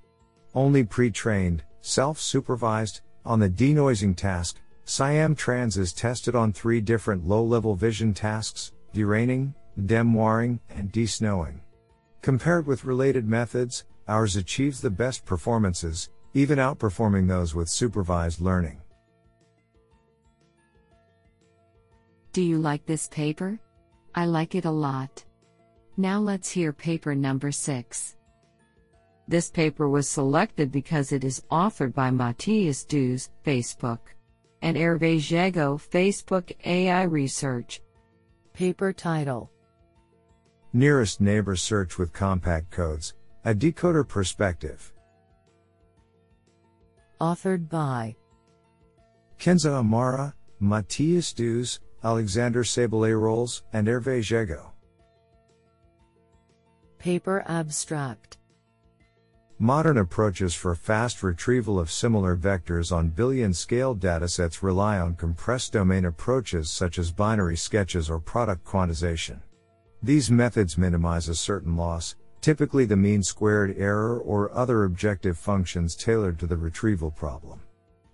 Only 0.54 0.84
pre 0.84 1.10
trained, 1.10 1.64
self 1.80 2.20
supervised, 2.20 3.00
on 3.24 3.40
the 3.40 3.50
denoising 3.50 4.14
task, 4.14 4.60
SiamTrans 4.86 5.78
is 5.78 5.94
tested 5.94 6.36
on 6.36 6.52
three 6.52 6.82
different 6.82 7.26
low 7.26 7.46
level 7.46 7.76
vision 7.76 8.14
tasks 8.14 8.74
deraining, 8.94 9.54
demoiring, 9.80 10.60
and 10.70 10.92
desnowing. 10.92 11.60
Compared 12.22 12.66
with 12.66 12.86
related 12.86 13.28
methods, 13.28 13.84
ours 14.08 14.36
achieves 14.36 14.82
the 14.82 14.90
best 14.90 15.26
performances, 15.26 16.10
even 16.34 16.60
outperforming 16.60 17.28
those 17.28 17.54
with 17.54 17.70
supervised 17.70 18.42
learning. 18.42 18.82
Do 22.34 22.42
you 22.42 22.58
like 22.58 22.86
this 22.86 23.08
paper? 23.08 23.60
I 24.14 24.26
like 24.26 24.56
it 24.56 24.66
a 24.66 24.72
lot. 24.72 25.24
Now 25.98 26.20
let's 26.20 26.50
hear 26.50 26.74
paper 26.74 27.16
number 27.16 27.52
6. 27.52 28.18
This 29.28 29.50
paper 29.50 29.90
was 29.90 30.10
selected 30.10 30.72
because 30.72 31.12
it 31.12 31.24
is 31.24 31.44
authored 31.50 31.94
by 31.94 32.12
Matthias 32.12 32.84
Douze, 32.84 33.30
Facebook, 33.46 34.00
and 34.62 34.76
Hervé 34.76 35.18
Jégou, 35.18 35.80
Facebook 35.80 36.52
AI 36.66 37.04
Research. 37.04 37.82
Paper 38.54 38.94
title 38.94 39.50
Nearest 40.76 41.22
Neighbor 41.22 41.56
Search 41.56 41.98
with 41.98 42.12
Compact 42.12 42.70
Codes, 42.70 43.14
a 43.46 43.56
Decoder 43.56 44.06
Perspective. 44.06 44.92
Authored 47.22 47.70
by 47.70 48.14
Kenza 49.40 49.72
Amara, 49.72 50.36
Matthias 50.60 51.32
Douze, 51.32 51.80
Alexander 52.04 52.66
Sablayrolles, 52.66 53.62
and 53.72 53.88
Hervé 53.88 54.20
Jégou. 54.20 54.70
Paper 56.98 57.46
Abstract 57.48 58.38
Modern 59.60 60.00
approaches 60.00 60.54
for 60.54 60.76
fast 60.76 61.24
retrieval 61.24 61.80
of 61.80 61.90
similar 61.90 62.36
vectors 62.36 62.92
on 62.92 63.08
billion 63.08 63.54
scale 63.54 63.96
datasets 63.96 64.62
rely 64.62 65.00
on 65.00 65.16
compressed 65.16 65.72
domain 65.72 66.04
approaches 66.04 66.70
such 66.70 67.00
as 67.00 67.14
binary 67.14 67.56
sketches 67.56 68.10
or 68.10 68.20
product 68.20 68.66
quantization. 68.66 69.40
These 70.06 70.30
methods 70.30 70.78
minimize 70.78 71.30
a 71.30 71.34
certain 71.34 71.76
loss, 71.76 72.16
typically 72.40 72.86
the 72.86 72.96
mean 72.96 73.24
squared 73.24 73.76
error 73.76 74.20
or 74.20 74.54
other 74.54 74.84
objective 74.84 75.36
functions 75.36 75.96
tailored 75.96 76.38
to 76.38 76.46
the 76.46 76.58
retrieval 76.58 77.10
problem. 77.10 77.62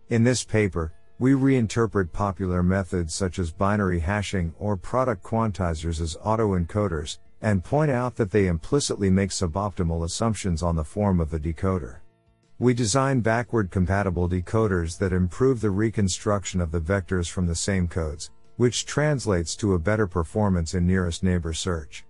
In 0.07 0.23
this 0.23 0.45
paper, 0.45 0.93
we 1.19 1.33
reinterpret 1.33 2.13
popular 2.13 2.63
methods 2.63 3.13
such 3.13 3.39
as 3.39 3.51
binary 3.51 3.99
hashing 3.99 4.53
or 4.57 4.77
product 4.77 5.21
quantizers 5.21 5.99
as 5.99 6.15
autoencoders, 6.23 7.17
and 7.41 7.61
point 7.61 7.91
out 7.91 8.15
that 8.15 8.31
they 8.31 8.47
implicitly 8.47 9.09
make 9.09 9.31
suboptimal 9.31 10.05
assumptions 10.05 10.63
on 10.63 10.77
the 10.77 10.85
form 10.85 11.19
of 11.19 11.29
the 11.29 11.41
decoder. 11.41 11.97
We 12.57 12.73
design 12.73 13.19
backward 13.19 13.69
compatible 13.69 14.29
decoders 14.29 14.97
that 14.99 15.11
improve 15.11 15.59
the 15.59 15.71
reconstruction 15.71 16.61
of 16.61 16.71
the 16.71 16.79
vectors 16.79 17.29
from 17.29 17.47
the 17.47 17.55
same 17.55 17.89
codes, 17.89 18.31
which 18.57 18.85
translates 18.85 19.55
to 19.55 19.73
a 19.73 19.79
better 19.79 20.07
performance 20.07 20.73
in 20.73 20.85
nearest 20.85 21.23
neighbor 21.23 21.53
search. 21.53 22.05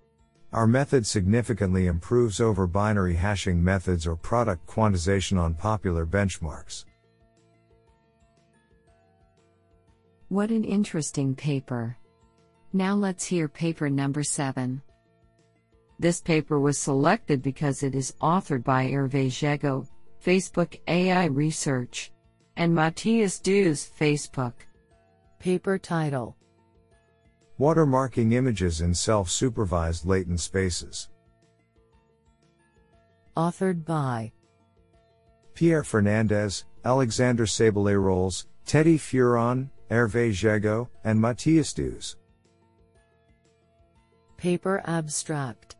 Our 0.53 0.67
method 0.67 1.07
significantly 1.07 1.87
improves 1.87 2.41
over 2.41 2.67
binary 2.67 3.15
hashing 3.15 3.63
methods 3.63 4.05
or 4.05 4.17
product 4.17 4.67
quantization 4.67 5.39
on 5.39 5.53
popular 5.53 6.05
benchmarks. 6.05 6.83
What 10.27 10.49
an 10.49 10.63
interesting 10.63 11.35
paper. 11.35 11.97
Now 12.73 12.95
let's 12.95 13.25
hear 13.25 13.47
paper 13.47 13.89
number 13.89 14.23
7. 14.23 14.81
This 15.99 16.21
paper 16.21 16.59
was 16.59 16.77
selected 16.77 17.41
because 17.41 17.83
it 17.83 17.95
is 17.95 18.15
authored 18.21 18.63
by 18.63 18.87
Hervé 18.87 19.27
Jégou, 19.27 19.87
Facebook 20.23 20.79
AI 20.87 21.25
Research, 21.25 22.11
and 22.57 22.73
Matthias 22.73 23.39
Douze, 23.39 23.89
Facebook. 23.99 24.53
Paper 25.41 25.79
title 25.79 26.37
Watermarking 27.59 28.33
images 28.33 28.81
in 28.81 28.93
self 28.93 29.27
supervised 29.27 30.05
latent 30.05 30.39
spaces. 30.39 31.09
Authored 33.35 33.83
by 33.83 34.31
Pierre 35.55 35.83
Fernandez, 35.83 36.65
Alexander 36.85 37.47
Sablayrolles, 37.47 38.45
Teddy 38.67 38.99
Furon, 38.99 39.71
Hervé 39.89 40.29
Jégou, 40.29 40.87
and 41.05 41.19
Matthias 41.19 41.73
Douze. 41.73 42.17
Paper 44.37 44.83
Abstract 44.85 45.75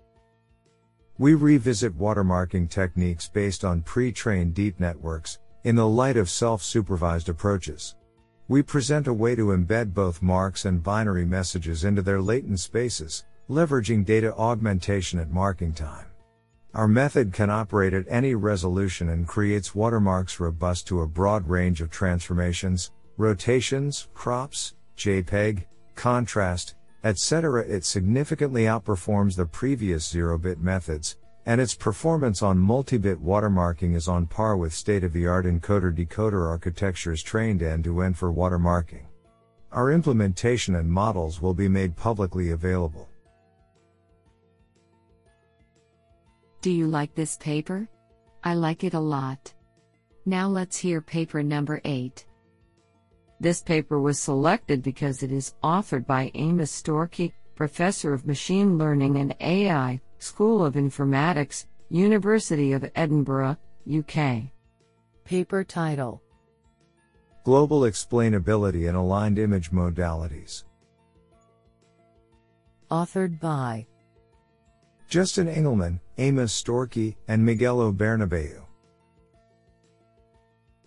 We 1.19 1.35
revisit 1.35 1.95
watermarking 1.95 2.67
techniques 2.71 3.29
based 3.29 3.63
on 3.63 3.83
pre 3.83 4.11
trained 4.11 4.55
deep 4.55 4.79
networks, 4.79 5.37
in 5.65 5.75
the 5.75 5.87
light 5.87 6.17
of 6.17 6.31
self 6.31 6.63
supervised 6.63 7.29
approaches. 7.29 7.93
We 8.51 8.61
present 8.61 9.07
a 9.07 9.13
way 9.13 9.33
to 9.35 9.55
embed 9.55 9.93
both 9.93 10.21
marks 10.21 10.65
and 10.65 10.83
binary 10.83 11.23
messages 11.23 11.85
into 11.85 12.01
their 12.01 12.21
latent 12.21 12.59
spaces, 12.59 13.23
leveraging 13.49 14.03
data 14.03 14.35
augmentation 14.35 15.19
at 15.19 15.31
marking 15.31 15.71
time. 15.71 16.07
Our 16.73 16.89
method 16.89 17.31
can 17.31 17.49
operate 17.49 17.93
at 17.93 18.03
any 18.09 18.35
resolution 18.35 19.07
and 19.07 19.25
creates 19.25 19.73
watermarks 19.73 20.41
robust 20.41 20.85
to 20.87 20.99
a 20.99 21.07
broad 21.07 21.47
range 21.47 21.79
of 21.79 21.91
transformations, 21.91 22.91
rotations, 23.15 24.09
crops, 24.13 24.75
JPEG, 24.97 25.63
contrast, 25.95 26.75
etc. 27.05 27.61
It 27.61 27.85
significantly 27.85 28.63
outperforms 28.63 29.37
the 29.37 29.45
previous 29.45 30.05
zero-bit 30.09 30.59
methods, 30.59 31.15
and 31.45 31.59
its 31.59 31.73
performance 31.73 32.41
on 32.41 32.57
multi-bit 32.57 33.23
watermarking 33.23 33.95
is 33.95 34.07
on 34.07 34.27
par 34.27 34.55
with 34.57 34.73
state-of-the-art 34.73 35.45
encoder-decoder 35.45 36.47
architectures 36.47 37.23
trained 37.23 37.63
end-to-end 37.63 38.17
for 38.17 38.31
watermarking. 38.31 39.05
Our 39.71 39.91
implementation 39.91 40.75
and 40.75 40.91
models 40.91 41.41
will 41.41 41.53
be 41.53 41.67
made 41.67 41.95
publicly 41.95 42.51
available. 42.51 43.07
Do 46.61 46.69
you 46.69 46.87
like 46.87 47.15
this 47.15 47.37
paper? 47.37 47.87
I 48.43 48.53
like 48.53 48.83
it 48.83 48.93
a 48.93 48.99
lot. 48.99 49.53
Now 50.25 50.47
let's 50.47 50.77
hear 50.77 51.01
paper 51.01 51.41
number 51.41 51.81
8. 51.83 52.25
This 53.39 53.63
paper 53.63 53.99
was 53.99 54.19
selected 54.19 54.83
because 54.83 55.23
it 55.23 55.31
is 55.31 55.55
authored 55.63 56.05
by 56.05 56.29
Amos 56.35 56.71
Storkey, 56.71 57.33
Professor 57.55 58.13
of 58.13 58.27
Machine 58.27 58.77
Learning 58.77 59.17
and 59.17 59.35
AI, 59.39 59.99
School 60.21 60.63
of 60.63 60.75
Informatics, 60.75 61.65
University 61.89 62.73
of 62.73 62.89
Edinburgh, 62.93 63.57
UK. 63.91 64.51
Paper 65.23 65.63
title 65.63 66.21
Global 67.43 67.81
Explainability 67.81 68.87
and 68.87 68.95
Aligned 68.95 69.39
Image 69.39 69.71
Modalities. 69.71 70.63
Authored 72.91 73.39
by 73.39 73.87
Justin 75.09 75.47
Engelmann, 75.47 75.99
Amos 76.19 76.53
Storkey, 76.53 77.15
and 77.27 77.43
Miguel 77.43 77.91
Bernabeu. 77.91 78.61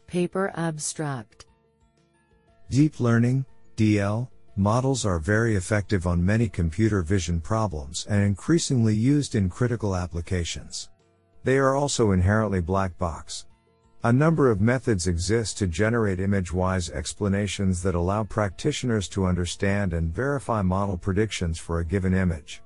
Paper 0.07 0.53
abstract 0.55 1.47
Deep 2.71 3.01
learning, 3.01 3.45
DL, 3.77 4.29
models 4.57 5.05
are 5.05 5.19
very 5.19 5.57
effective 5.57 6.07
on 6.07 6.25
many 6.25 6.49
computer 6.49 7.03
vision 7.03 7.41
problems 7.41 8.07
and 8.09 8.23
increasingly 8.23 8.95
used 8.95 9.35
in 9.35 9.49
critical 9.49 9.97
applications. 9.97 10.91
They 11.43 11.59
are 11.59 11.75
also 11.75 12.13
inherently 12.13 12.61
black 12.61 12.97
box. 12.99 13.47
A 14.05 14.13
number 14.13 14.51
of 14.51 14.61
methods 14.61 15.07
exist 15.07 15.57
to 15.59 15.67
generate 15.67 16.21
image-wise 16.21 16.91
explanations 16.91 17.83
that 17.83 17.95
allow 17.95 18.23
practitioners 18.23 19.09
to 19.09 19.25
understand 19.25 19.95
and 19.95 20.15
verify 20.15 20.63
model 20.63 20.99
predictions 20.99 21.59
for 21.59 21.81
a 21.81 21.85
given 21.85 22.15
image. 22.15 22.63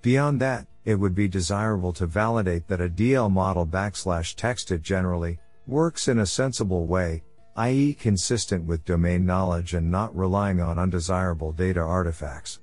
Beyond 0.00 0.40
that, 0.40 0.66
it 0.84 0.94
would 0.94 1.14
be 1.14 1.28
desirable 1.28 1.92
to 1.92 2.06
validate 2.06 2.66
that 2.68 2.80
a 2.80 2.88
DL 2.88 3.30
model 3.30 3.66
backslash 3.66 4.34
text 4.34 4.70
it 4.70 4.80
generally 4.80 5.38
works 5.66 6.08
in 6.08 6.20
a 6.20 6.26
sensible 6.26 6.86
way, 6.86 7.22
i.e., 7.58 7.92
consistent 7.92 8.64
with 8.64 8.84
domain 8.84 9.26
knowledge 9.26 9.74
and 9.74 9.90
not 9.90 10.16
relying 10.16 10.60
on 10.60 10.78
undesirable 10.78 11.50
data 11.50 11.80
artifacts. 11.80 12.60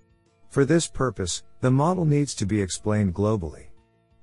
For 0.49 0.63
this 0.63 0.87
purpose, 0.87 1.43
the 1.59 1.69
model 1.69 2.05
needs 2.05 2.33
to 2.35 2.45
be 2.45 2.61
explained 2.61 3.13
globally. 3.13 3.65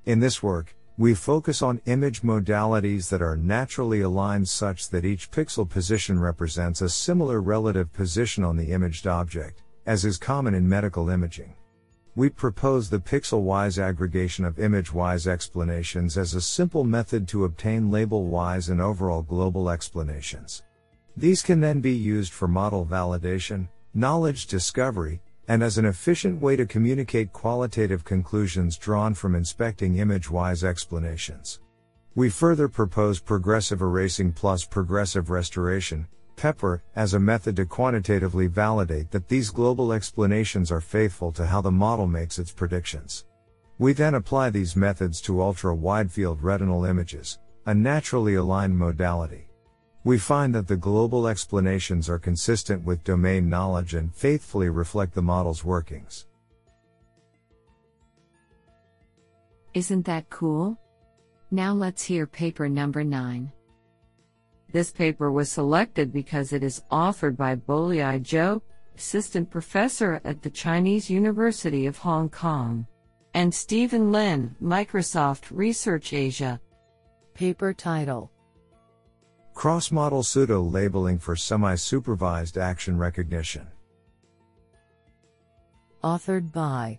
In 0.06 0.18
this 0.18 0.42
work, 0.42 0.74
we 0.96 1.14
focus 1.14 1.60
on 1.60 1.82
image 1.84 2.22
modalities 2.22 3.10
that 3.10 3.20
are 3.20 3.36
naturally 3.36 4.00
aligned 4.00 4.48
such 4.48 4.88
that 4.88 5.04
each 5.04 5.30
pixel 5.30 5.68
position 5.68 6.18
represents 6.18 6.80
a 6.80 6.88
similar 6.88 7.42
relative 7.42 7.92
position 7.92 8.42
on 8.42 8.56
the 8.56 8.72
imaged 8.72 9.06
object, 9.06 9.62
as 9.84 10.06
is 10.06 10.16
common 10.16 10.54
in 10.54 10.66
medical 10.66 11.10
imaging. 11.10 11.54
We 12.14 12.28
propose 12.28 12.90
the 12.90 12.98
pixel-wise 12.98 13.78
aggregation 13.78 14.44
of 14.44 14.58
image-wise 14.58 15.26
explanations 15.26 16.18
as 16.18 16.34
a 16.34 16.42
simple 16.42 16.84
method 16.84 17.26
to 17.28 17.46
obtain 17.46 17.90
label-wise 17.90 18.68
and 18.68 18.82
overall 18.82 19.22
global 19.22 19.70
explanations. 19.70 20.62
These 21.16 21.40
can 21.40 21.60
then 21.60 21.80
be 21.80 21.94
used 21.94 22.34
for 22.34 22.46
model 22.46 22.84
validation, 22.84 23.66
knowledge 23.94 24.46
discovery, 24.46 25.22
and 25.48 25.62
as 25.62 25.78
an 25.78 25.86
efficient 25.86 26.42
way 26.42 26.54
to 26.54 26.66
communicate 26.66 27.32
qualitative 27.32 28.04
conclusions 28.04 28.76
drawn 28.76 29.14
from 29.14 29.34
inspecting 29.34 29.96
image-wise 29.96 30.64
explanations. 30.64 31.60
We 32.14 32.28
further 32.28 32.68
propose 32.68 33.20
progressive 33.20 33.80
erasing 33.80 34.32
plus 34.32 34.66
progressive 34.66 35.30
restoration, 35.30 36.06
PEPR, 36.36 36.80
as 36.96 37.14
a 37.14 37.20
method 37.20 37.56
to 37.56 37.66
quantitatively 37.66 38.46
validate 38.46 39.10
that 39.10 39.28
these 39.28 39.50
global 39.50 39.92
explanations 39.92 40.72
are 40.72 40.80
faithful 40.80 41.32
to 41.32 41.46
how 41.46 41.60
the 41.60 41.70
model 41.70 42.06
makes 42.06 42.38
its 42.38 42.52
predictions. 42.52 43.24
We 43.78 43.92
then 43.92 44.14
apply 44.14 44.50
these 44.50 44.76
methods 44.76 45.20
to 45.22 45.42
ultra 45.42 45.74
wide 45.74 46.10
field 46.10 46.42
retinal 46.42 46.84
images, 46.84 47.38
a 47.66 47.74
naturally 47.74 48.34
aligned 48.34 48.78
modality. 48.78 49.48
We 50.04 50.18
find 50.18 50.54
that 50.54 50.66
the 50.66 50.76
global 50.76 51.28
explanations 51.28 52.08
are 52.08 52.18
consistent 52.18 52.84
with 52.84 53.04
domain 53.04 53.48
knowledge 53.48 53.94
and 53.94 54.14
faithfully 54.14 54.68
reflect 54.68 55.14
the 55.14 55.22
model's 55.22 55.64
workings. 55.64 56.26
Isn't 59.74 60.04
that 60.06 60.28
cool? 60.28 60.76
Now 61.50 61.72
let's 61.72 62.02
hear 62.02 62.26
paper 62.26 62.68
number 62.68 63.04
9. 63.04 63.50
This 64.72 64.90
paper 64.90 65.30
was 65.30 65.52
selected 65.52 66.12
because 66.12 66.54
it 66.54 66.62
is 66.62 66.82
authored 66.90 67.36
by 67.36 67.56
Bolei 67.56 68.20
Zhou, 68.20 68.62
assistant 68.96 69.50
professor 69.50 70.20
at 70.24 70.42
the 70.42 70.48
Chinese 70.48 71.10
University 71.10 71.84
of 71.84 71.98
Hong 71.98 72.30
Kong, 72.30 72.86
and 73.34 73.54
Stephen 73.54 74.10
Lin, 74.10 74.56
Microsoft 74.62 75.44
Research 75.50 76.14
Asia. 76.14 76.58
Paper 77.34 77.74
title 77.74 78.30
Cross 79.54 79.92
model 79.92 80.22
pseudo 80.22 80.62
labeling 80.62 81.18
for 81.18 81.36
semi 81.36 81.74
supervised 81.74 82.56
action 82.56 82.96
recognition. 82.96 83.66
Authored 86.02 86.50
by 86.50 86.98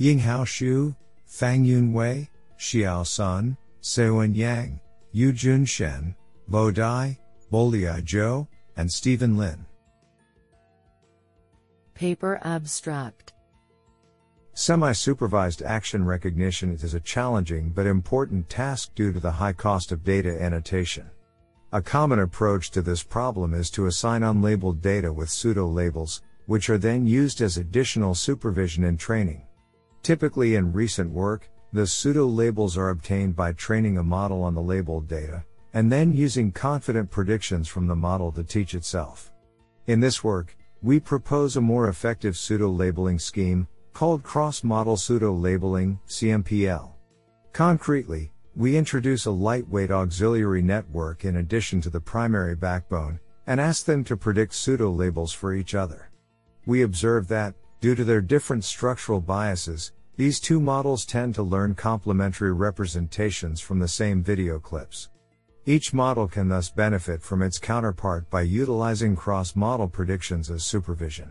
Yinghao 0.00 0.44
Xu, 0.44 0.96
Fangyun 1.28 1.92
Wei, 1.92 2.30
Xiao 2.58 3.06
Sun, 3.06 3.56
Ceyuan 3.82 4.34
Yang, 4.34 4.80
Yujun 5.14 5.66
Shen, 5.66 6.14
Bo 6.48 6.70
Dai, 6.70 7.18
Bolei 7.52 8.02
Zhou, 8.02 8.48
and 8.76 8.90
Stephen 8.90 9.36
Lin. 9.36 9.66
Paper 11.92 12.40
Abstract 12.42 13.34
Semi 14.54 14.92
supervised 14.92 15.62
action 15.62 16.06
recognition 16.06 16.72
is 16.72 16.94
a 16.94 17.00
challenging 17.00 17.68
but 17.68 17.86
important 17.86 18.48
task 18.48 18.94
due 18.94 19.12
to 19.12 19.20
the 19.20 19.30
high 19.30 19.52
cost 19.52 19.92
of 19.92 20.04
data 20.04 20.40
annotation. 20.42 21.10
A 21.72 21.82
common 21.82 22.20
approach 22.20 22.70
to 22.70 22.80
this 22.80 23.02
problem 23.02 23.52
is 23.52 23.68
to 23.70 23.84
assign 23.84 24.22
unlabeled 24.22 24.80
data 24.80 25.12
with 25.12 25.28
pseudo 25.28 25.66
labels, 25.66 26.22
which 26.46 26.70
are 26.70 26.78
then 26.78 27.06
used 27.06 27.42
as 27.42 27.58
additional 27.58 28.14
supervision 28.14 28.84
in 28.84 28.96
training. 28.96 29.42
Typically, 30.02 30.54
in 30.54 30.72
recent 30.72 31.10
work, 31.10 31.50
the 31.74 31.86
pseudo 31.86 32.24
labels 32.24 32.78
are 32.78 32.88
obtained 32.88 33.36
by 33.36 33.52
training 33.52 33.98
a 33.98 34.02
model 34.02 34.42
on 34.42 34.54
the 34.54 34.62
labeled 34.62 35.06
data, 35.06 35.44
and 35.78 35.92
then 35.92 36.12
using 36.12 36.50
confident 36.50 37.08
predictions 37.08 37.68
from 37.68 37.86
the 37.86 37.94
model 37.94 38.32
to 38.32 38.42
teach 38.42 38.74
itself. 38.74 39.32
In 39.86 40.00
this 40.00 40.24
work, 40.24 40.56
we 40.82 40.98
propose 40.98 41.56
a 41.56 41.60
more 41.60 41.88
effective 41.88 42.36
pseudo 42.36 42.68
labeling 42.68 43.20
scheme, 43.20 43.68
called 43.92 44.24
cross 44.24 44.64
model 44.64 44.96
pseudo 44.96 45.32
labeling, 45.32 46.00
CMPL. 46.08 46.94
Concretely, 47.52 48.32
we 48.56 48.76
introduce 48.76 49.26
a 49.26 49.30
lightweight 49.30 49.92
auxiliary 49.92 50.62
network 50.62 51.24
in 51.24 51.36
addition 51.36 51.80
to 51.82 51.90
the 51.90 52.00
primary 52.00 52.56
backbone, 52.56 53.20
and 53.46 53.60
ask 53.60 53.84
them 53.84 54.02
to 54.02 54.16
predict 54.16 54.54
pseudo 54.54 54.90
labels 54.90 55.32
for 55.32 55.54
each 55.54 55.76
other. 55.76 56.10
We 56.66 56.82
observe 56.82 57.28
that, 57.28 57.54
due 57.80 57.94
to 57.94 58.02
their 58.02 58.20
different 58.20 58.64
structural 58.64 59.20
biases, 59.20 59.92
these 60.16 60.40
two 60.40 60.58
models 60.58 61.06
tend 61.06 61.36
to 61.36 61.44
learn 61.44 61.76
complementary 61.76 62.52
representations 62.52 63.60
from 63.60 63.78
the 63.78 63.86
same 63.86 64.24
video 64.24 64.58
clips. 64.58 65.08
Each 65.68 65.92
model 65.92 66.28
can 66.28 66.48
thus 66.48 66.70
benefit 66.70 67.20
from 67.20 67.42
its 67.42 67.58
counterpart 67.58 68.30
by 68.30 68.40
utilizing 68.40 69.14
cross-model 69.14 69.88
predictions 69.88 70.50
as 70.50 70.64
supervision. 70.64 71.30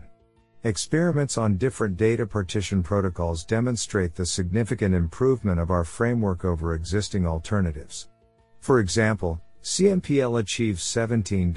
Experiments 0.62 1.36
on 1.36 1.56
different 1.56 1.96
data 1.96 2.24
partition 2.24 2.84
protocols 2.84 3.44
demonstrate 3.44 4.14
the 4.14 4.24
significant 4.24 4.94
improvement 4.94 5.58
of 5.58 5.72
our 5.72 5.82
framework 5.82 6.44
over 6.44 6.74
existing 6.74 7.26
alternatives. 7.26 8.10
For 8.60 8.78
example, 8.78 9.40
CMPL 9.62 10.38
achieves 10.38 10.82
17.6 10.84 11.52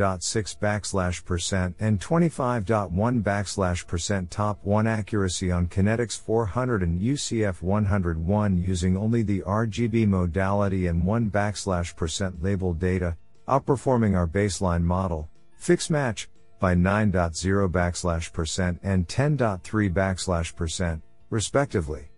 backslash 0.57 1.23
percent 1.23 1.75
and 1.79 1.99
25.1 1.99 3.23
backslash 3.23 3.85
percent 3.85 4.31
top 4.31 4.59
1 4.63 4.87
accuracy 4.87 5.51
on 5.51 5.67
Kinetics 5.67 6.19
400 6.19 6.81
and 6.81 6.99
UCF 6.99 7.61
101 7.61 8.57
using 8.57 8.97
only 8.97 9.21
the 9.21 9.41
RGB 9.41 10.07
modality 10.07 10.87
and 10.87 11.05
1 11.05 11.29
backslash 11.29 11.95
percent 11.95 12.41
labeled 12.41 12.79
data, 12.79 13.15
outperforming 13.47 14.17
our 14.17 14.27
baseline 14.27 14.83
model, 14.83 15.29
FixMatch, 15.61 16.27
by 16.59 16.75
9.0 16.75 17.69
backslash 17.69 18.33
percent 18.33 18.79
and 18.83 19.07
10.3 19.07 19.93
backslash 19.93 20.55
percent, 20.55 21.01
respectively. 21.29 22.09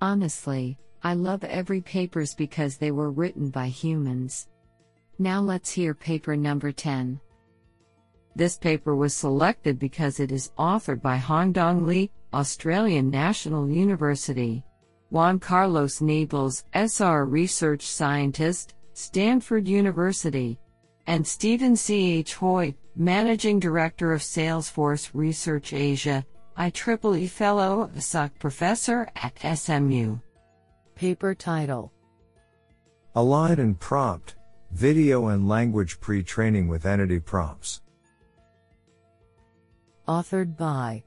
Honestly, 0.00 0.76
I 1.04 1.14
love 1.14 1.42
every 1.42 1.80
papers 1.80 2.34
because 2.34 2.76
they 2.76 2.92
were 2.92 3.10
written 3.10 3.50
by 3.50 3.66
humans. 3.66 4.48
Now 5.18 5.40
let's 5.40 5.70
hear 5.70 5.94
paper 5.94 6.36
number 6.36 6.70
10. 6.70 7.20
This 8.36 8.56
paper 8.56 8.94
was 8.94 9.12
selected 9.12 9.78
because 9.78 10.20
it 10.20 10.30
is 10.30 10.52
authored 10.58 11.02
by 11.02 11.18
Hongdong 11.18 11.86
Li, 11.86 12.10
Australian 12.32 13.10
National 13.10 13.68
University. 13.68 14.64
Juan 15.10 15.38
Carlos 15.38 16.00
Niebles, 16.00 16.64
SR 16.72 17.26
Research 17.26 17.82
Scientist, 17.82 18.74
Stanford 18.94 19.68
University. 19.68 20.58
And 21.06 21.26
Stephen 21.26 21.76
C. 21.76 22.18
H. 22.18 22.34
Hoi, 22.34 22.74
Managing 22.96 23.58
Director 23.58 24.12
of 24.12 24.22
Salesforce 24.22 25.10
Research 25.12 25.72
Asia, 25.72 26.24
IEEE 26.56 27.28
Fellow, 27.28 27.90
SOC 27.98 28.38
Professor 28.38 29.08
at 29.16 29.58
SMU. 29.58 30.18
Paper 31.02 31.34
title 31.34 31.92
Align 33.16 33.58
and 33.58 33.76
Prompt 33.80 34.36
Video 34.70 35.26
and 35.26 35.48
Language 35.48 35.98
Pre 35.98 36.22
Training 36.22 36.68
with 36.68 36.86
Entity 36.86 37.18
Prompts. 37.18 37.80
Authored 40.06 40.56
by 40.56 41.02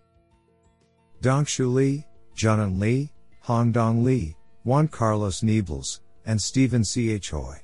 Dongxu 1.21 1.73
Li, 1.73 2.05
Junnan 2.36 2.77
Li, 2.77 3.10
Hongdong 3.45 4.03
Li, 4.03 4.36
Juan 4.65 4.89
Carlos 4.89 5.39
Niebles, 5.43 6.01
and 6.25 6.41
Stephen 6.41 6.84
C. 6.84 7.12
H. 7.12 7.29
Hoi. 7.29 7.62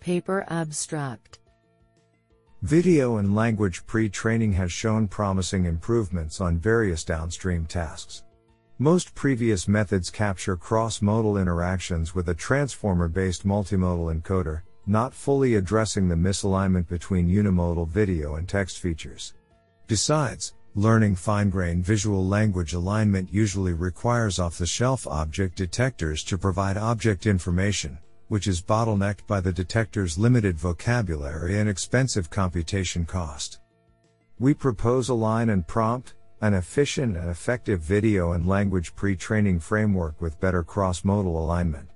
Paper 0.00 0.46
Abstract 0.48 1.40
Video 2.62 3.18
and 3.18 3.36
language 3.36 3.84
pre 3.84 4.08
training 4.08 4.54
has 4.54 4.72
shown 4.72 5.06
promising 5.06 5.66
improvements 5.66 6.40
on 6.40 6.56
various 6.56 7.04
downstream 7.04 7.66
tasks. 7.66 8.22
Most 8.80 9.12
previous 9.16 9.66
methods 9.66 10.08
capture 10.08 10.56
cross-modal 10.56 11.36
interactions 11.36 12.14
with 12.14 12.28
a 12.28 12.34
transformer-based 12.34 13.44
multimodal 13.44 14.14
encoder, 14.14 14.60
not 14.86 15.12
fully 15.12 15.56
addressing 15.56 16.06
the 16.06 16.14
misalignment 16.14 16.86
between 16.86 17.28
unimodal 17.28 17.88
video 17.88 18.36
and 18.36 18.48
text 18.48 18.78
features. 18.78 19.34
Besides, 19.88 20.54
learning 20.76 21.16
fine-grained 21.16 21.84
visual 21.84 22.24
language 22.24 22.72
alignment 22.72 23.34
usually 23.34 23.72
requires 23.72 24.38
off-the-shelf 24.38 25.08
object 25.08 25.56
detectors 25.56 26.22
to 26.22 26.38
provide 26.38 26.76
object 26.76 27.26
information, 27.26 27.98
which 28.28 28.46
is 28.46 28.62
bottlenecked 28.62 29.26
by 29.26 29.40
the 29.40 29.52
detector's 29.52 30.16
limited 30.16 30.56
vocabulary 30.56 31.58
and 31.58 31.68
expensive 31.68 32.30
computation 32.30 33.04
cost. 33.04 33.58
We 34.38 34.54
propose 34.54 35.08
align 35.08 35.50
and 35.50 35.66
prompt, 35.66 36.14
an 36.40 36.54
efficient 36.54 37.16
and 37.16 37.28
effective 37.28 37.80
video 37.80 38.32
and 38.32 38.46
language 38.46 38.94
pre 38.94 39.16
training 39.16 39.60
framework 39.60 40.20
with 40.20 40.40
better 40.40 40.62
cross 40.62 41.04
modal 41.04 41.42
alignment. 41.42 41.88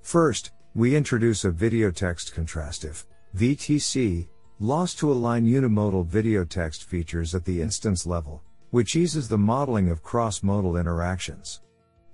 First, 0.00 0.52
we 0.74 0.96
introduce 0.96 1.44
a 1.44 1.50
video 1.50 1.90
text 1.90 2.34
contrastive, 2.34 3.04
VTC, 3.36 4.28
loss 4.58 4.94
to 4.94 5.10
align 5.10 5.44
unimodal 5.44 6.06
video 6.06 6.44
text 6.44 6.84
features 6.84 7.34
at 7.34 7.44
the 7.44 7.60
instance 7.60 8.06
level, 8.06 8.42
which 8.70 8.96
eases 8.96 9.28
the 9.28 9.36
modeling 9.36 9.90
of 9.90 10.02
cross-modal 10.02 10.76
interactions. 10.76 11.60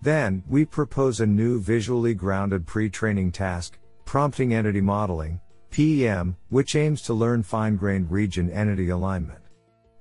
Then, 0.02 0.42
we 0.48 0.64
propose 0.64 1.20
a 1.20 1.26
new 1.26 1.60
visually 1.60 2.14
grounded 2.14 2.66
pre-training 2.66 3.32
task, 3.32 3.78
prompting 4.04 4.54
entity 4.54 4.80
modeling, 4.80 5.40
PEM, 5.70 6.36
which 6.48 6.74
aims 6.74 7.02
to 7.02 7.14
learn 7.14 7.42
fine-grained 7.42 8.10
region 8.10 8.50
entity 8.50 8.88
alignment. 8.88 9.40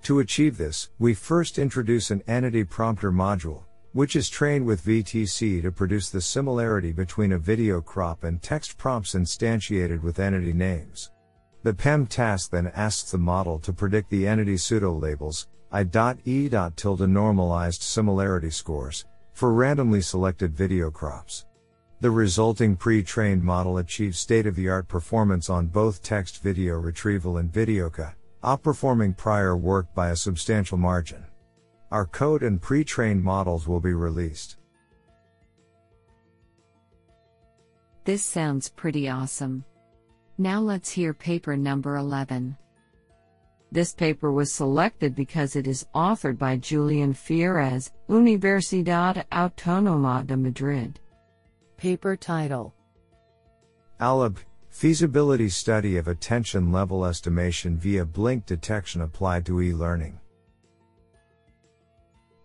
To 0.04 0.20
achieve 0.20 0.58
this, 0.58 0.90
we 1.00 1.14
first 1.14 1.60
introduce 1.60 2.12
an 2.12 2.24
entity 2.28 2.64
prompter 2.64 3.12
module, 3.12 3.64
which 3.92 4.16
is 4.16 4.30
trained 4.30 4.66
with 4.66 4.86
VTC 4.86 5.62
to 5.62 5.72
produce 5.72 6.10
the 6.10 6.22
similarity 6.22 6.94
between 6.94 7.32
a 7.34 7.38
video 7.38 7.82
crop 7.82 8.24
and 8.24 8.42
text 8.42 8.78
prompts 8.78 9.16
instantiated 9.16 10.02
with 10.02 10.20
entity 10.20 10.54
names. 10.54 11.12
The 11.64 11.74
PEM 11.74 12.08
task 12.08 12.52
then 12.52 12.72
asks 12.76 13.12
the 13.12 13.18
model 13.18 13.60
to 13.60 13.74
predict 13.74 14.10
the 14.10 14.28
entity 14.28 14.56
pseudo 14.56 14.94
labels, 14.94 15.48
I.E. 15.72 16.50
tilde 16.76 17.10
normalized 17.10 17.82
similarity 17.82 18.52
scores, 18.52 19.06
for 19.34 19.52
randomly 19.52 20.02
selected 20.02 20.56
video 20.56 20.90
crops. 20.90 21.46
The 22.00 22.12
resulting 22.12 22.76
pre-trained 22.76 23.44
model 23.44 23.80
achieves 23.80 24.20
state-of-the-art 24.20 24.88
performance 24.88 25.50
on 25.50 25.68
both 25.68 26.04
text 26.04 26.44
video 26.44 26.76
retrieval 26.76 27.38
and 27.38 27.52
videoQA, 27.52 28.14
outperforming 28.48 29.18
prior 29.18 29.58
work 29.58 29.94
by 29.94 30.12
a 30.12 30.16
substantial 30.16 30.78
margin. 30.78 31.22
Our 31.92 32.06
code 32.06 32.44
and 32.44 32.62
pre-trained 32.62 33.22
models 33.22 33.68
will 33.68 33.82
be 33.82 33.94
released. 33.94 34.56
This 38.06 38.24
sounds 38.24 38.70
pretty 38.70 39.10
awesome. 39.10 39.66
Now 40.38 40.62
let's 40.62 40.90
hear 40.90 41.14
paper 41.14 41.58
number 41.58 41.98
11. 41.98 42.56
This 43.70 43.94
paper 43.94 44.32
was 44.32 44.54
selected 44.54 45.14
because 45.14 45.58
it 45.58 45.68
is 45.68 45.86
authored 45.94 46.38
by 46.38 46.56
Julian 46.56 47.14
Fierrez, 47.14 47.92
Universidad 48.08 49.26
Autónoma 49.30 50.26
de 50.26 50.38
Madrid. 50.38 51.02
Paper 51.76 52.16
title 52.16 52.74
ALAB 54.00 54.38
Feasibility 54.78 55.50
Study 55.50 55.98
of 55.98 56.08
Attention 56.08 56.72
Level 56.72 57.04
Estimation 57.04 57.80
via 57.80 58.06
Blink 58.06 58.46
Detection 58.46 59.02
Applied 59.02 59.44
to 59.48 59.60
E 59.60 59.74
Learning. 59.74 60.20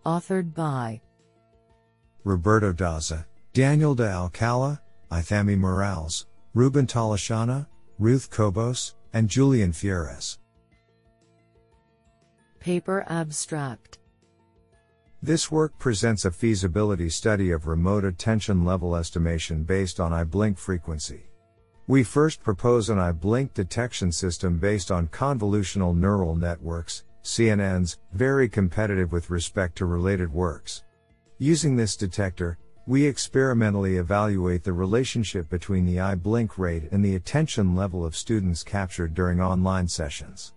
Authored 0.06 0.54
by 0.54 1.02
Roberto 2.24 2.72
Daza, 2.72 3.26
Daniel 3.52 3.94
de 3.94 4.08
Alcala, 4.08 4.80
Aythami 5.10 5.58
Morales, 5.58 6.24
Ruben 6.54 6.86
Tolosana, 6.86 7.66
Ruth 7.98 8.30
Cobos, 8.30 8.94
and 9.12 9.28
Julian 9.28 9.70
Fierrez. 9.70 10.38
Paper 12.60 13.04
Abstract 13.08 13.98
This 15.22 15.50
work 15.50 15.78
presents 15.78 16.24
a 16.24 16.30
feasibility 16.30 17.10
study 17.10 17.50
of 17.50 17.66
remote 17.66 18.06
attention 18.06 18.64
level 18.64 18.96
estimation 18.96 19.64
based 19.64 20.00
on 20.00 20.14
eye 20.14 20.24
blink 20.24 20.56
frequency. 20.56 21.26
We 21.88 22.04
first 22.04 22.44
propose 22.44 22.90
an 22.90 23.00
eye 23.00 23.10
blink 23.10 23.54
detection 23.54 24.12
system 24.12 24.58
based 24.58 24.92
on 24.92 25.08
convolutional 25.08 25.96
neural 25.96 26.36
networks, 26.36 27.02
CNNs, 27.24 27.96
very 28.12 28.48
competitive 28.48 29.10
with 29.10 29.30
respect 29.30 29.76
to 29.78 29.86
related 29.86 30.32
works. 30.32 30.84
Using 31.38 31.74
this 31.74 31.96
detector, 31.96 32.56
we 32.86 33.04
experimentally 33.04 33.96
evaluate 33.96 34.62
the 34.62 34.72
relationship 34.72 35.48
between 35.48 35.84
the 35.84 35.98
eye 35.98 36.14
blink 36.14 36.56
rate 36.56 36.84
and 36.92 37.04
the 37.04 37.16
attention 37.16 37.74
level 37.74 38.04
of 38.06 38.14
students 38.14 38.62
captured 38.62 39.12
during 39.12 39.40
online 39.40 39.88
sessions. 39.88 40.52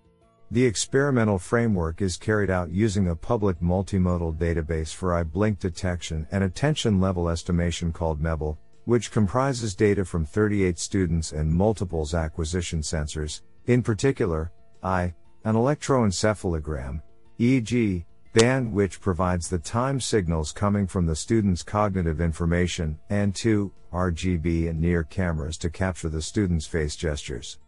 The 0.51 0.65
experimental 0.65 1.39
framework 1.39 2.03
is 2.03 2.17
carried 2.17 2.51
out 2.51 2.69
using 2.69 3.07
a 3.07 3.15
public 3.15 3.59
multimodal 3.61 4.37
database 4.37 4.93
for 4.93 5.15
eye 5.15 5.23
blink 5.23 5.59
detection 5.59 6.27
and 6.31 6.43
attention 6.43 7.01
level 7.01 7.29
estimation 7.29 7.91
called 7.91 8.21
MEBL, 8.21 8.57
which 8.85 9.11
comprises 9.11 9.75
data 9.75 10.05
from 10.05 10.25
38 10.25 10.79
students 10.79 11.31
and 11.31 11.51
multiples 11.51 12.13
acquisition 12.13 12.81
sensors, 12.81 13.41
in 13.65 13.81
particular, 13.81 14.51
I, 14.81 15.13
an 15.43 15.55
electroencephalogram, 15.55 17.01
EEG, 17.39 18.05
band 18.33 18.71
which 18.71 19.01
provides 19.01 19.49
the 19.49 19.59
time 19.59 19.99
signals 19.99 20.51
coming 20.51 20.87
from 20.87 21.05
the 21.05 21.15
student's 21.15 21.63
cognitive 21.63 22.21
information, 22.21 22.99
and 23.09 23.33
two, 23.33 23.71
RGB 23.93 24.69
and 24.69 24.81
NIR 24.81 25.03
cameras 25.03 25.57
to 25.57 25.69
capture 25.69 26.09
the 26.09 26.21
student's 26.21 26.67
face 26.67 26.95
gestures. 26.95 27.59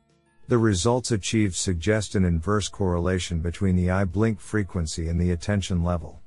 The 0.49 0.58
results 0.58 1.12
achieved 1.12 1.56
suggest 1.56 2.15
an 2.15 2.25
inverse 2.25 2.67
correlation 2.69 3.39
between 3.39 3.75
the 3.75 3.91
eye 3.91 4.06
blink 4.06 4.39
frequency 4.39 5.08
and 5.08 5.19
the 5.19 5.32
attention 5.32 5.84
level. 5.84 6.21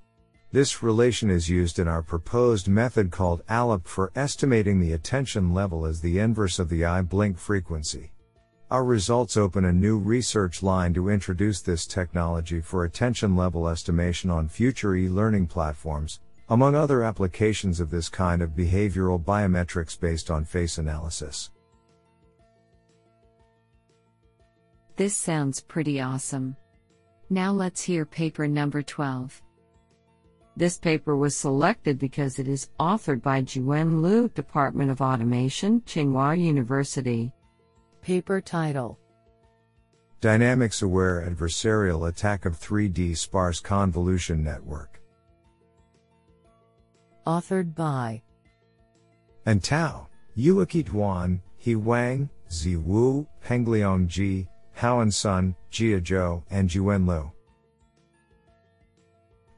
This 0.52 0.82
relation 0.82 1.30
is 1.30 1.48
used 1.48 1.78
in 1.78 1.86
our 1.86 2.02
proposed 2.02 2.66
method 2.66 3.12
called 3.12 3.46
ALAP 3.48 3.86
for 3.86 4.10
estimating 4.16 4.80
the 4.80 4.94
attention 4.94 5.54
level 5.54 5.86
as 5.86 6.00
the 6.00 6.18
inverse 6.18 6.58
of 6.58 6.68
the 6.68 6.84
eye 6.84 7.02
blink 7.02 7.38
frequency. 7.38 8.10
Our 8.68 8.84
results 8.84 9.36
open 9.36 9.66
a 9.66 9.72
new 9.72 9.96
research 9.96 10.60
line 10.60 10.92
to 10.94 11.08
introduce 11.08 11.60
this 11.60 11.86
technology 11.86 12.60
for 12.60 12.84
attention 12.84 13.36
level 13.36 13.68
estimation 13.68 14.28
on 14.28 14.48
future 14.48 14.96
e-learning 14.96 15.46
platforms, 15.46 16.18
among 16.48 16.74
other 16.74 17.04
applications 17.04 17.78
of 17.78 17.90
this 17.90 18.08
kind 18.08 18.42
of 18.42 18.50
behavioral 18.50 19.22
biometrics 19.22 19.98
based 19.98 20.32
on 20.32 20.44
face 20.44 20.78
analysis. 20.78 21.50
This 24.96 25.16
sounds 25.16 25.60
pretty 25.60 26.00
awesome. 26.00 26.56
Now 27.28 27.52
let's 27.52 27.82
hear 27.82 28.04
paper 28.04 28.48
number 28.48 28.82
12. 28.82 29.40
This 30.60 30.76
paper 30.76 31.16
was 31.16 31.34
selected 31.34 31.98
because 31.98 32.38
it 32.38 32.46
is 32.46 32.68
authored 32.78 33.22
by 33.22 33.40
Jiwen 33.40 34.02
Lu, 34.02 34.28
Department 34.28 34.90
of 34.90 35.00
Automation, 35.00 35.80
Tsinghua 35.86 36.38
University. 36.38 37.32
Paper 38.02 38.42
title 38.42 38.98
Dynamics 40.20 40.82
Aware 40.82 41.26
Adversarial 41.26 42.10
Attack 42.10 42.44
of 42.44 42.60
3D 42.60 43.16
Sparse 43.16 43.58
Convolution 43.58 44.44
Network. 44.44 45.00
Authored 47.26 47.74
by 47.74 48.20
An 49.46 49.60
Tao, 49.60 50.08
Yueqi 50.36 50.84
Duan, 50.84 51.40
He 51.56 51.74
Wang, 51.74 52.28
Zi 52.52 52.76
Wu, 52.76 53.26
Pengliang 53.42 54.08
Ji, 54.08 54.46
Haoan 54.76 55.10
Sun, 55.10 55.56
Jie 55.70 55.98
Zhou, 56.02 56.42
and 56.50 56.68
Jiwen 56.68 57.08
Lu. 57.08 57.32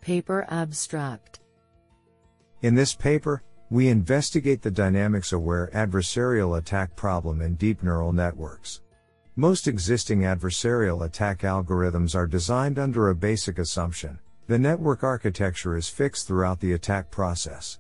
Paper 0.02 0.44
Abstract 0.48 1.38
In 2.62 2.74
this 2.74 2.92
paper, 2.92 3.44
we 3.70 3.86
investigate 3.86 4.60
the 4.60 4.70
dynamics 4.70 5.32
aware 5.32 5.70
adversarial 5.72 6.58
attack 6.58 6.96
problem 6.96 7.40
in 7.40 7.54
deep 7.54 7.84
neural 7.84 8.12
networks. 8.12 8.80
Most 9.36 9.68
existing 9.68 10.22
adversarial 10.22 11.04
attack 11.04 11.42
algorithms 11.42 12.16
are 12.16 12.26
designed 12.26 12.80
under 12.80 13.10
a 13.10 13.14
basic 13.14 13.60
assumption 13.60 14.18
the 14.48 14.58
network 14.58 15.04
architecture 15.04 15.76
is 15.76 15.88
fixed 15.88 16.26
throughout 16.26 16.58
the 16.58 16.72
attack 16.72 17.08
process. 17.12 17.78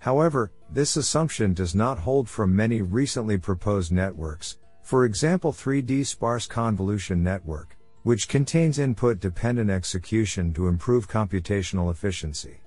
However, 0.00 0.50
this 0.72 0.96
assumption 0.96 1.54
does 1.54 1.76
not 1.76 2.00
hold 2.00 2.28
from 2.28 2.54
many 2.54 2.82
recently 2.82 3.38
proposed 3.38 3.92
networks, 3.92 4.58
for 4.82 5.04
example 5.04 5.52
3D 5.52 6.04
sparse 6.04 6.48
convolution 6.48 7.22
network, 7.22 7.76
which 8.02 8.28
contains 8.28 8.78
input 8.78 9.20
dependent 9.20 9.70
execution 9.70 10.52
to 10.54 10.68
improve 10.68 11.08
computational 11.08 11.90
efficiency. 11.90 12.60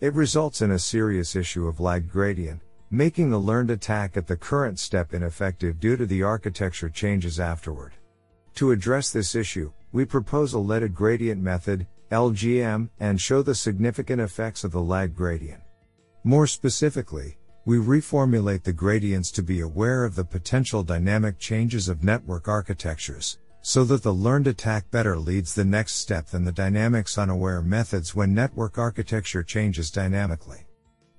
It 0.00 0.14
results 0.14 0.62
in 0.62 0.70
a 0.70 0.78
serious 0.78 1.36
issue 1.36 1.66
of 1.66 1.80
lag 1.80 2.10
gradient, 2.10 2.62
making 2.90 3.30
the 3.30 3.38
learned 3.38 3.70
attack 3.70 4.16
at 4.16 4.26
the 4.26 4.36
current 4.36 4.78
step 4.78 5.12
ineffective 5.12 5.78
due 5.78 5.96
to 5.96 6.06
the 6.06 6.22
architecture 6.22 6.88
changes 6.88 7.38
afterward. 7.38 7.92
To 8.54 8.72
address 8.72 9.12
this 9.12 9.34
issue, 9.34 9.72
we 9.92 10.04
propose 10.04 10.54
a 10.54 10.58
leaded 10.58 10.94
gradient 10.94 11.40
method, 11.40 11.86
LGM, 12.10 12.88
and 12.98 13.20
show 13.20 13.42
the 13.42 13.54
significant 13.54 14.20
effects 14.20 14.64
of 14.64 14.72
the 14.72 14.80
lag 14.80 15.14
gradient. 15.14 15.62
More 16.24 16.46
specifically, 16.46 17.38
we 17.64 17.76
reformulate 17.76 18.62
the 18.62 18.72
gradients 18.72 19.30
to 19.32 19.42
be 19.42 19.60
aware 19.60 20.04
of 20.04 20.14
the 20.14 20.24
potential 20.24 20.82
dynamic 20.82 21.38
changes 21.38 21.88
of 21.88 22.02
network 22.02 22.48
architectures, 22.48 23.38
so 23.62 23.84
that 23.84 24.02
the 24.02 24.12
learned 24.12 24.46
attack 24.46 24.90
better 24.90 25.18
leads 25.18 25.54
the 25.54 25.64
next 25.64 25.94
step 25.94 26.26
than 26.26 26.44
the 26.44 26.52
dynamics 26.52 27.18
unaware 27.18 27.62
methods 27.62 28.14
when 28.14 28.34
network 28.34 28.78
architecture 28.78 29.42
changes 29.42 29.90
dynamically. 29.90 30.66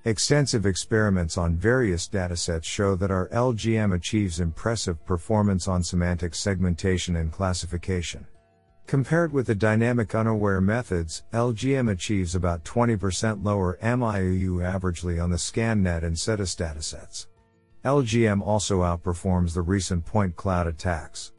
Extensive 0.03 0.65
experiments 0.65 1.37
on 1.37 1.55
various 1.55 2.07
datasets 2.07 2.63
show 2.63 2.95
that 2.95 3.11
our 3.11 3.29
LGM 3.29 3.93
achieves 3.93 4.39
impressive 4.39 5.05
performance 5.05 5.67
on 5.67 5.83
semantic 5.83 6.33
segmentation 6.33 7.17
and 7.17 7.31
classification. 7.31 8.25
Compared 8.87 9.31
with 9.31 9.45
the 9.45 9.53
dynamic 9.53 10.15
unaware 10.15 10.59
methods, 10.59 11.23
LGM 11.31 11.91
achieves 11.91 12.33
about 12.33 12.65
20% 12.65 13.45
lower 13.45 13.77
mIoU 13.83 14.55
averagely 14.59 15.23
on 15.23 15.29
the 15.29 15.37
ScanNet 15.37 16.03
and 16.03 16.15
CETAS 16.15 16.55
datasets. 16.57 17.27
LGM 17.85 18.41
also 18.41 18.81
outperforms 18.81 19.53
the 19.53 19.61
recent 19.61 20.03
point 20.03 20.35
cloud 20.35 20.65
attacks. 20.65 21.31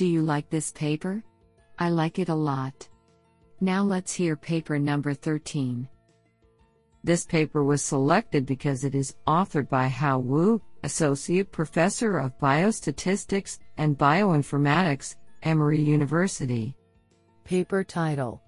Do 0.00 0.06
you 0.06 0.22
like 0.22 0.48
this 0.48 0.72
paper? 0.72 1.22
I 1.78 1.90
like 1.90 2.18
it 2.18 2.30
a 2.30 2.34
lot. 2.34 2.88
Now 3.60 3.82
let's 3.82 4.14
hear 4.14 4.34
paper 4.34 4.78
number 4.78 5.12
13. 5.12 5.86
This 7.04 7.26
paper 7.26 7.62
was 7.62 7.84
selected 7.84 8.46
because 8.46 8.84
it 8.84 8.94
is 8.94 9.16
authored 9.26 9.68
by 9.68 9.88
Hao 9.88 10.18
Wu, 10.20 10.62
Associate 10.84 11.52
Professor 11.52 12.16
of 12.16 12.38
Biostatistics 12.38 13.58
and 13.76 13.98
Bioinformatics, 13.98 15.16
Emory 15.42 15.82
University. 15.82 16.74
Paper 17.44 17.84
title 17.84 18.40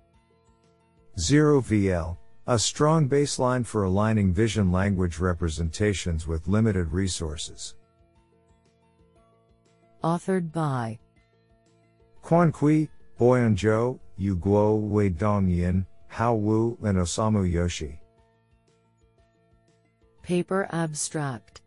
Zero 1.18 1.60
VL, 1.60 2.16
a 2.46 2.58
strong 2.58 3.10
baseline 3.10 3.66
for 3.66 3.82
aligning 3.82 4.32
vision 4.32 4.72
language 4.72 5.18
representations 5.18 6.26
with 6.26 6.48
limited 6.48 6.92
resources. 6.92 7.74
Authored 10.02 10.50
by 10.50 10.98
Quan 12.32 12.50
Cui, 12.50 12.88
Boyan 13.20 13.54
Zhou, 13.54 14.00
Yu 14.16 14.36
Guo 14.36 14.80
Wei 14.80 15.10
Dong 15.10 15.48
Yin, 15.48 15.84
Hao 16.08 16.32
Wu, 16.32 16.78
and 16.82 16.96
Osamu 16.96 17.44
Yoshie. 17.44 17.98
Paper 20.22 20.66
Abstract 20.72 21.60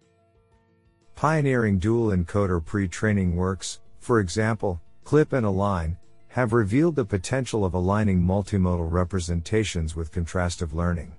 Pioneering 1.13 1.77
dual 1.77 2.07
encoder 2.17 2.65
pre 2.65 2.87
training 2.87 3.35
works, 3.35 3.81
for 3.99 4.19
example, 4.19 4.81
CLIP 5.03 5.33
and 5.33 5.45
Align, 5.45 5.99
have 6.29 6.51
revealed 6.51 6.95
the 6.95 7.05
potential 7.05 7.63
of 7.63 7.75
aligning 7.75 8.19
multimodal 8.19 8.91
representations 8.91 9.95
with 9.95 10.11
contrastive 10.11 10.73
learning. 10.73 11.13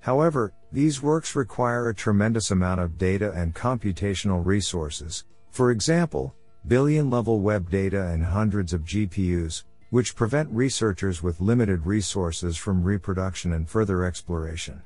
However, 0.00 0.52
these 0.72 1.00
works 1.00 1.36
require 1.36 1.90
a 1.90 1.94
tremendous 1.94 2.50
amount 2.50 2.80
of 2.80 2.98
data 2.98 3.30
and 3.36 3.54
computational 3.54 4.44
resources, 4.44 5.26
for 5.52 5.70
example, 5.70 6.34
billion 6.66 7.10
level 7.10 7.40
web 7.40 7.70
data 7.70 8.08
and 8.08 8.24
hundreds 8.24 8.72
of 8.72 8.84
GPUs, 8.84 9.64
which 9.90 10.14
prevent 10.14 10.50
researchers 10.50 11.22
with 11.22 11.40
limited 11.40 11.86
resources 11.86 12.56
from 12.56 12.82
reproduction 12.82 13.52
and 13.52 13.68
further 13.68 14.04
exploration. 14.04 14.82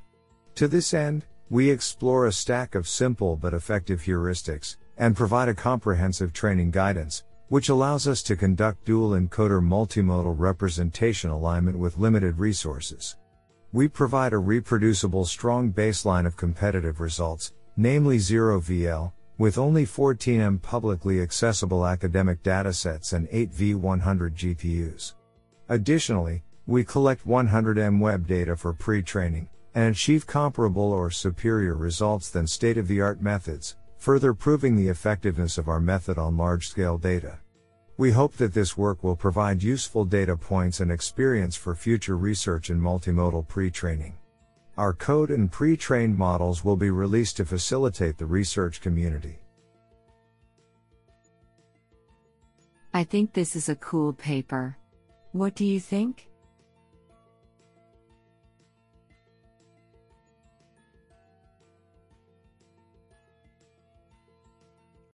To 0.56 0.68
this 0.68 0.94
end, 0.94 1.26
we 1.50 1.70
explore 1.70 2.26
a 2.26 2.32
stack 2.32 2.74
of 2.74 2.88
simple 2.88 3.36
but 3.36 3.54
effective 3.54 4.02
heuristics, 4.02 4.76
and 4.96 5.16
provide 5.16 5.48
a 5.48 5.54
comprehensive 5.54 6.32
training 6.32 6.70
guidance, 6.70 7.24
which 7.48 7.68
allows 7.68 8.08
us 8.08 8.22
to 8.22 8.36
conduct 8.36 8.84
dual 8.84 9.10
encoder 9.10 9.62
multimodal 9.62 10.34
representation 10.38 11.30
alignment 11.30 11.78
with 11.78 11.98
limited 11.98 12.38
resources. 12.38 13.16
We 13.72 13.88
provide 13.88 14.32
a 14.32 14.38
reproducible 14.38 15.24
strong 15.24 15.72
baseline 15.72 16.26
of 16.26 16.36
competitive 16.36 17.00
results, 17.00 17.52
namely 17.76 18.18
0VL, 18.18 19.12
with 19.36 19.58
only 19.58 19.84
14M 19.84 20.62
publicly 20.62 21.20
accessible 21.20 21.86
academic 21.86 22.42
datasets 22.42 23.12
and 23.12 23.26
8 23.30 23.52
V100 23.52 24.34
GPUs. 24.34 25.14
Additionally, 25.68 26.44
we 26.66 26.84
collect 26.84 27.26
100M 27.26 28.00
web 28.00 28.26
data 28.26 28.56
for 28.56 28.72
pre-training 28.72 29.48
and 29.74 29.94
achieve 29.94 30.26
comparable 30.26 30.92
or 30.92 31.10
superior 31.10 31.74
results 31.74 32.30
than 32.30 32.46
state-of-the-art 32.46 33.20
methods, 33.20 33.76
further 33.98 34.32
proving 34.32 34.76
the 34.76 34.88
effectiveness 34.88 35.58
of 35.58 35.68
our 35.68 35.80
method 35.80 36.16
on 36.16 36.36
large-scale 36.36 36.98
data. 36.98 37.38
We 37.96 38.12
hope 38.12 38.34
that 38.38 38.54
this 38.54 38.76
work 38.76 39.02
will 39.02 39.16
provide 39.16 39.62
useful 39.62 40.04
data 40.04 40.36
points 40.36 40.80
and 40.80 40.92
experience 40.92 41.56
for 41.56 41.74
future 41.74 42.16
research 42.16 42.70
in 42.70 42.80
multimodal 42.80 43.48
pre-training. 43.48 44.16
Our 44.76 44.92
code 44.92 45.30
and 45.30 45.50
pre-trained 45.50 46.18
models 46.18 46.64
will 46.64 46.76
be 46.76 46.90
released 46.90 47.36
to 47.36 47.44
facilitate 47.44 48.18
the 48.18 48.26
research 48.26 48.80
community. 48.80 49.38
I 52.92 53.04
think 53.04 53.32
this 53.32 53.54
is 53.54 53.68
a 53.68 53.76
cool 53.76 54.12
paper. 54.12 54.76
What 55.30 55.54
do 55.54 55.64
you 55.64 55.78
think? 55.78 56.28